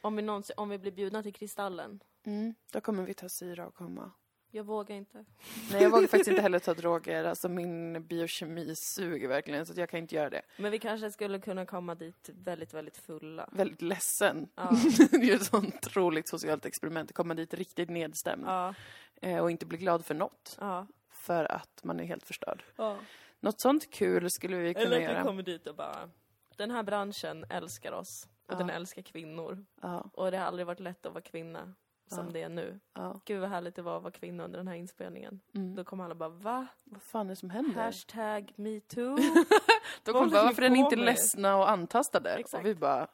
[0.00, 2.02] Om vi, någonsin, om vi blir bjudna till Kristallen.
[2.26, 4.10] Mm, då kommer vi ta syra och komma.
[4.52, 5.24] Jag vågar inte.
[5.72, 9.78] Nej jag vågar faktiskt inte heller ta droger, alltså min biokemi suger verkligen så att
[9.78, 10.42] jag kan inte göra det.
[10.56, 13.48] Men vi kanske skulle kunna komma dit väldigt, väldigt fulla.
[13.52, 14.48] Väldigt ledsen.
[14.54, 14.70] Ja.
[15.10, 18.74] det är ju ett sånt roligt socialt experiment, komma dit riktigt nedstämd Ja.
[19.22, 20.56] eh, och inte bli glad för något.
[20.60, 20.86] ja.
[21.10, 22.64] För att man är helt förstörd.
[22.76, 22.96] ja.
[23.40, 25.18] Något sånt kul skulle vi kunna Eller att göra.
[25.18, 26.10] vi kommer dit och bara,
[26.56, 28.26] den här branschen älskar oss.
[28.50, 29.64] Och den älskar kvinnor.
[30.12, 31.74] Och det har aldrig varit lätt att vara kvinna
[32.08, 32.80] som det är nu.
[32.94, 33.20] ja.
[33.24, 35.40] Gud vad härligt det var att vara kvinna under den här inspelningen.
[35.54, 35.74] Mm.
[35.76, 36.66] Då kommer alla bara, va?
[36.84, 37.82] Vad fan är det som händer?
[37.82, 39.16] Hashtag metoo?
[40.04, 42.30] Då kommer bara, varför är ni inte med?" ledsna och antastade?
[42.30, 42.60] Exakt.
[42.60, 43.08] Och vi bara,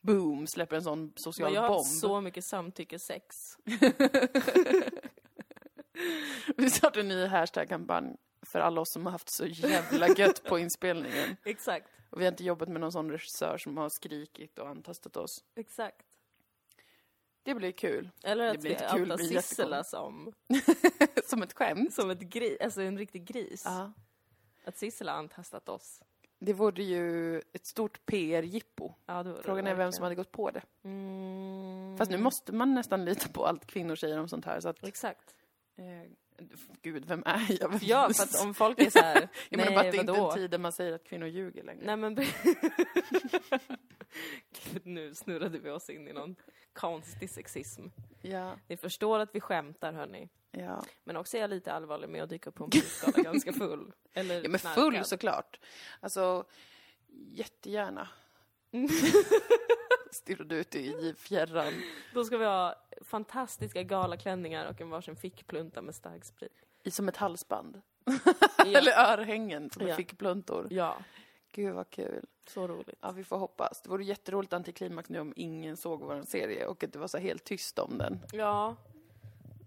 [0.00, 1.78] boom, släpper en sån social jag har bomb.
[1.78, 3.56] haft så mycket samtyckesex.
[6.56, 8.16] Vi startar en ny hashtag-kampanj
[8.54, 11.36] för alla oss som har haft så jävla gött på inspelningen.
[11.44, 11.88] Exakt.
[12.10, 15.44] Och vi har inte jobbat med någon sån regissör som har skrikit och antastat oss.
[15.56, 16.06] Exakt.
[17.42, 18.10] Det blir kul.
[18.22, 20.32] Eller Det att blir vi kul, outar det Sissela som,
[21.24, 21.94] som ett skämt.
[21.94, 23.62] som ett gris, alltså en riktig gris.
[23.64, 23.92] Ja.
[24.64, 26.00] Att Sissela har antastat oss.
[26.38, 28.94] Det vore ju ett stort PR-jippo.
[29.06, 30.62] Ja, det det Frågan är vem som hade gått på det.
[30.84, 31.96] Mm.
[31.98, 34.60] Fast nu måste man nästan lita på allt kvinnor säger om sånt här.
[34.60, 35.34] Så att, Exakt.
[35.76, 36.10] eh,
[36.82, 37.78] gud, vem är jag?
[37.82, 40.00] Ja, för att om folk är så här, Jag menar nej, bara att det är
[40.00, 41.86] inte en tid där man säger att kvinnor ljuger längre.
[41.86, 42.14] Nej men...
[44.72, 46.36] Gud, nu snurrade vi oss in i någon
[46.72, 47.82] konstig sexism.
[48.22, 50.28] Ja, Ni förstår att vi skämtar hörni.
[50.50, 50.84] ja.
[51.04, 53.92] Men också är jag lite allvarlig med att dyka upp på en prisgala ganska full.
[54.12, 54.82] Eller ja men knarkad.
[54.84, 55.60] full såklart.
[56.00, 56.44] Alltså,
[57.32, 58.08] jättegärna.
[60.14, 61.72] Stirrade ut i fjärran.
[62.14, 66.52] Då ska vi ha fantastiska galaklänningar och en varsin fickplunta med starksprit.
[66.82, 67.82] I som ett halsband.
[68.66, 68.78] Ja.
[68.78, 69.96] Eller örhängen som Ja.
[69.96, 70.66] fick pluntor.
[70.70, 70.98] ja,
[71.52, 72.24] Gud vad kul.
[72.48, 72.98] så roligt.
[73.00, 73.80] Ja, vi får hoppas.
[73.82, 77.18] Det vore jätteroligt antiklimax nu om ingen såg vår serie och att det var så
[77.18, 78.18] helt tyst om den.
[78.32, 78.76] Ja.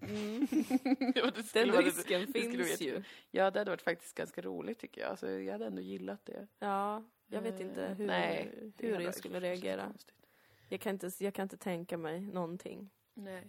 [0.01, 0.47] Mm.
[1.15, 3.03] ja, det Den risken det finns vara ju.
[3.31, 5.09] Ja, det hade varit faktiskt ganska roligt tycker jag.
[5.09, 6.47] Alltså, jag hade ändå gillat det.
[6.59, 9.83] Ja, jag vet inte Eh, hur, nej, det hur jag skulle reagera.
[9.85, 10.15] konstigt.
[10.69, 12.89] Jag kan, inte, jag kan inte tänka mig någonting.
[13.13, 13.43] Nej.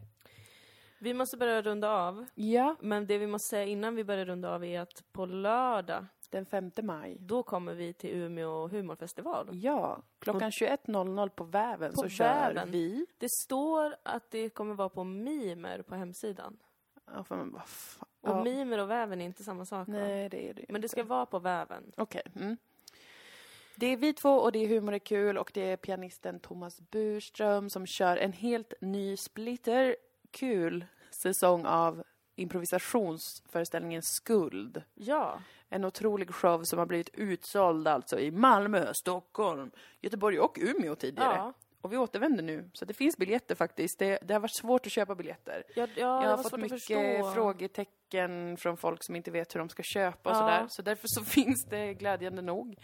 [1.01, 2.27] Vi måste börja runda av.
[2.35, 6.07] Ja, Men det vi måste säga innan vi börjar runda av är att på lördag,
[6.31, 7.16] den 5 maj.
[7.21, 9.49] då kommer vi till Umeå humorfestival.
[9.53, 12.71] Ja, klockan 21.00 på Väven På så kör Väven.
[12.71, 13.07] vi.
[13.19, 16.57] Det står att det kommer vara på Mimer på hemsidan.
[17.14, 18.09] Ja, för men vad fan.
[18.21, 18.45] Och Ja.
[18.45, 19.95] Mimer och Väven är inte samma sak va?
[19.95, 21.11] Nej, det är det Men det ska inte.
[21.11, 21.93] vara på Väven.
[21.97, 22.23] Okej.
[22.37, 22.57] Mm.
[23.81, 26.81] Det är vi två och det är Humor är kul och det är pianisten Thomas
[26.91, 29.97] Burström som kör en helt ny splitter
[30.31, 32.03] kul säsong av
[32.37, 34.83] improvisationsföreställningen Skuld.
[34.95, 39.70] Ja, En otrolig show som har blivit utsåld alltså i Malmö, Stockholm,
[40.01, 41.35] Göteborg och Umeå tidigare.
[41.37, 41.53] ja.
[41.89, 43.99] Och vi återvänder nu, så det finns biljetter faktiskt.
[43.99, 45.62] Det, det har varit svårt att köpa biljetter.
[45.76, 49.82] Jag, ja, Jag har fått mycket frågetecken från folk som inte vet hur de ska
[49.82, 50.41] köpa och Ja.
[50.41, 50.66] sådär.
[50.68, 52.76] Så därför så finns det glädjande nog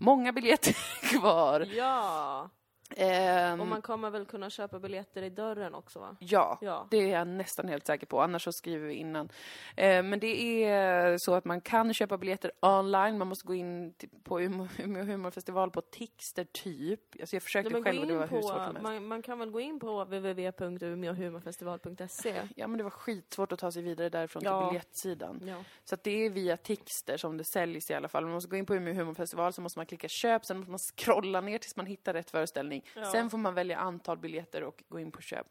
[0.00, 0.76] många biljetter
[1.20, 1.60] kvar.
[1.60, 2.50] Ja,
[2.96, 6.16] Ehm, och man kommer väl kunna köpa biljetter i dörren också va?
[6.20, 6.86] Ja, Ja.
[6.90, 8.20] det är jag nästan helt säker på.
[8.22, 9.28] Annars så skriver vi innan.
[9.76, 13.18] Eh, men det är så att man kan köpa biljetter online.
[13.18, 17.00] Man måste gå in på Umeå humorfestival på Tixter typ.
[17.20, 18.82] Alltså jag försökte Nej, själv och det var hur svårt som helst.
[18.82, 22.42] man, man kan väl gå in på www.umeåhumorfestival.se.
[22.56, 24.60] Ja men det var skitsvårt att ta sig vidare därifrån Ja.
[24.60, 25.40] till biljettsidan.
[25.46, 25.56] Ja.
[25.84, 28.24] Så att det är via Tixter som det säljs i alla fall.
[28.24, 30.78] Man måste gå in på Umeå humorfestival så måste man klicka köp, sen måste man
[30.78, 32.83] scrolla ner tills man hittar rätt föreställning.
[32.96, 33.04] Ja.
[33.04, 35.46] Sen får man välja antal biljetter och gå in på köp.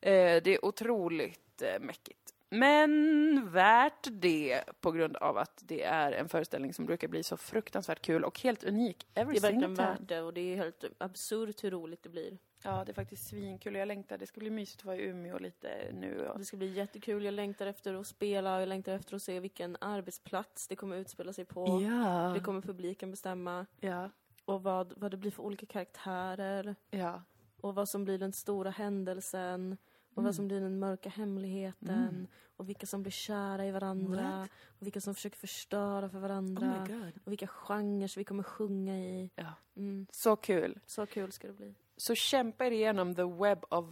[0.00, 0.10] Eh,
[0.42, 2.34] det är otroligt eh, mäckigt.
[2.50, 7.36] Men värt det på grund av att det är en föreställning som brukar bli så
[7.36, 9.06] fruktansvärt kul och helt unik.
[9.12, 12.38] Det Every är verkligen värt det och det är helt absurt hur roligt det blir.
[12.62, 13.74] Ja, det är faktiskt svinkul.
[13.74, 14.18] Jag längtar.
[14.18, 16.28] Det ska bli mysigt att vara i Umeå lite nu.
[16.28, 16.38] Och...
[16.38, 17.24] Det ska bli jättekul.
[17.24, 21.32] Jag längtar efter att spela, jag längtar efter att se vilken arbetsplats det kommer utspela
[21.32, 21.82] sig på.
[21.82, 22.32] Ja.
[22.34, 23.66] Det kommer publiken bestämma.
[23.80, 24.10] ja.
[24.44, 26.76] Och vad, vad det blir för olika karaktärer.
[26.90, 27.22] Ja.
[27.60, 29.76] Och vad som blir den stora händelsen.
[30.10, 30.24] Och Mm.
[30.24, 32.26] vad som blir den mörka hemligheten.
[32.56, 34.48] Och vilka som blir kära i varandra.
[34.66, 36.66] Och vilka som försöker förstöra för varandra.
[36.66, 37.12] Oh god.
[37.24, 39.30] och vilka genrer vi kommer sjunga i.
[39.36, 39.52] Ja.
[39.76, 40.80] Mm, Så kul.
[40.86, 41.74] så kul ska det bli.
[41.96, 43.84] Så kämpa er igenom the web of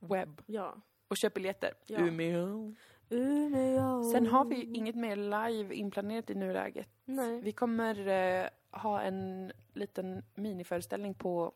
[0.00, 0.74] web Ja.
[1.08, 1.72] och köp biljetter.
[1.86, 1.98] Ja.
[1.98, 2.74] Umeå.
[3.10, 4.02] Umeå.
[4.12, 6.88] Sen har vi inget mer live inplanerat i nuläget.
[7.04, 7.40] Nej.
[7.40, 11.52] Vi kommer eh, ha en liten miniföreställning på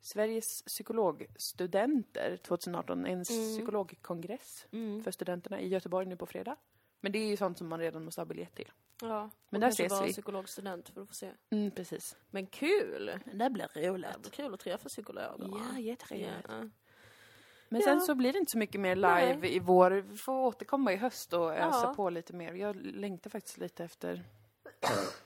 [0.00, 5.02] Sveriges psykologstudenter 2018, en psykologkongress Mm.
[5.02, 6.56] för studenterna i Göteborg nu på fredag.
[7.00, 8.72] Men det är ju sånt som man redan måste ha biljett till.
[9.02, 9.30] Ja.
[9.50, 10.12] Men där ses vara vi.
[10.12, 11.30] psykologstudent för att få se.
[11.50, 12.16] Mm, precis.
[12.30, 13.20] Men kul!
[13.32, 14.18] Det blir Det roligt.
[14.20, 15.58] blir kul att träffa psykologer.
[15.72, 16.30] Ja, jätteroligt.
[16.48, 16.68] Ja.
[17.68, 17.84] Men Ja.
[17.84, 19.56] sen så blir det inte så mycket mer live Nej.
[19.56, 19.90] i vår.
[19.90, 21.94] Vi får återkomma i höst och ösa Ja.
[21.96, 22.52] på lite mer.
[22.54, 24.24] Jag längtar faktiskt lite efter,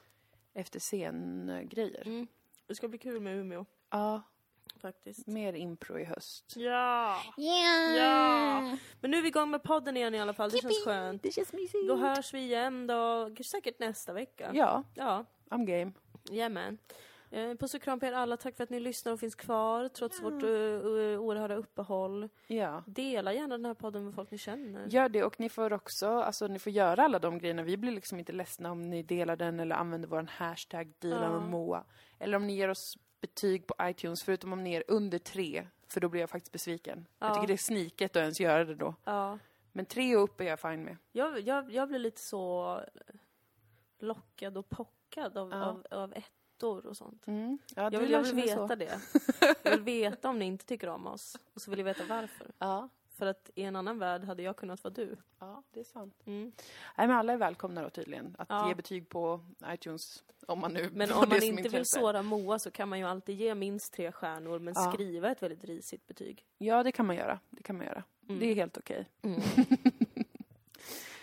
[0.55, 2.03] efter scengrejer.
[2.07, 2.27] Mm.
[2.67, 4.23] Det ska bli kul med Umeå, Ja,
[4.83, 5.27] faktiskt.
[5.27, 6.53] mer impro i höst.
[6.57, 7.17] Ja!
[7.37, 8.61] Ja!
[9.01, 11.23] Men nu är vi igång med podden igen i alla fall, det känns skönt.
[11.23, 11.89] Det känns mysigt.
[11.89, 14.51] Då hörs vi igen då, säkert nästa vecka.
[14.55, 15.93] Ja, Ja, I'm game.
[16.31, 16.79] jajamän.
[17.33, 19.89] Eh, puss och kram på er alla, tack för att ni lyssnar och finns kvar
[19.89, 22.29] trots vårt uh, oerhörda uppehåll.
[22.47, 22.83] Ja.
[22.87, 24.87] Dela gärna den här podden med folk ni känner.
[24.89, 27.63] Gör det och ni får också, alltså ni får göra alla de grejerna.
[27.63, 31.43] Vi blir liksom inte ledsna om ni delar den eller använder våran hashtag Dilan och
[31.43, 31.47] Ja.
[31.47, 31.85] Moa.
[32.19, 35.67] Eller om ni ger oss betyg på iTunes, förutom om ni är under tre.
[35.89, 37.07] För då blir jag faktiskt besviken.
[37.19, 37.35] Jag Ja.
[37.35, 38.95] tycker det är sniket att ens göra det då.
[39.05, 39.39] Ja.
[39.73, 40.97] Men tre och upp är jag fine med.
[41.13, 42.81] Jag, jag, jag blir lite så
[43.99, 46.15] lockad och pockad av, av, av
[46.61, 47.27] ettor och sånt.
[47.27, 47.59] Mm.
[47.77, 48.63] Ja, Jag du vill, jag vill sig så.
[48.63, 49.01] veta det.
[49.63, 51.37] Jag vill veta om ni inte tycker om oss.
[51.55, 52.47] Och så vill jag veta varför.
[52.59, 52.89] Ja.
[53.19, 55.17] För att i en annan värld hade jag kunnat vara du.
[55.39, 56.15] ja, det är sant.
[56.25, 56.53] Mm.
[56.99, 58.35] Nej, men alla är välkomna då tydligen.
[58.39, 58.69] Att Ja.
[58.69, 60.25] ge betyg på iTunes.
[60.47, 63.37] Om man nu Men om man inte vill såra Moa så kan man ju alltid
[63.37, 64.93] ge minst tre stjärnor men Ja.
[64.93, 66.45] skriva ett väldigt risigt betyg.
[66.59, 67.39] Ja, det kan man göra.
[67.51, 68.05] Det kan man göra.
[68.29, 68.41] Mm.
[68.41, 69.09] Det är helt okej.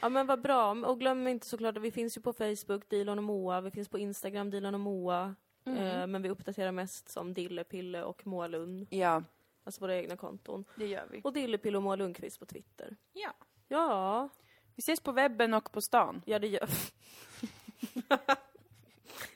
[0.02, 0.72] Ja men vad bra.
[0.72, 3.62] Och glöm inte såklart att vi finns ju på Facebook, Dilan och Moa.
[3.62, 5.36] Vi finns på Instagram, Dilan och Moa.
[5.66, 5.78] Mm.
[5.84, 8.88] Eh, men vi uppdaterar mest som Dille, Pille och Moa Lund.
[8.90, 9.24] Ja,
[9.64, 10.66] Alltså våra egna konton.
[10.76, 11.22] det gör vi.
[11.24, 12.96] Och Dille, Pille och Moa Lundqvist på Twitter.
[13.14, 13.34] Ja.
[13.68, 14.30] Ja,
[14.76, 16.22] Vi ses på webben och på stan.
[16.26, 16.70] ja det gör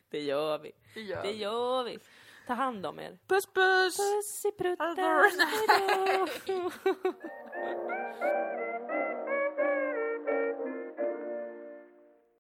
[0.09, 0.72] Det gör vi.
[0.93, 1.99] Det gör Det gör vi.
[2.47, 3.18] Ta hand om er.
[3.28, 3.97] Puss puss!
[3.97, 4.95] Puss i prutten.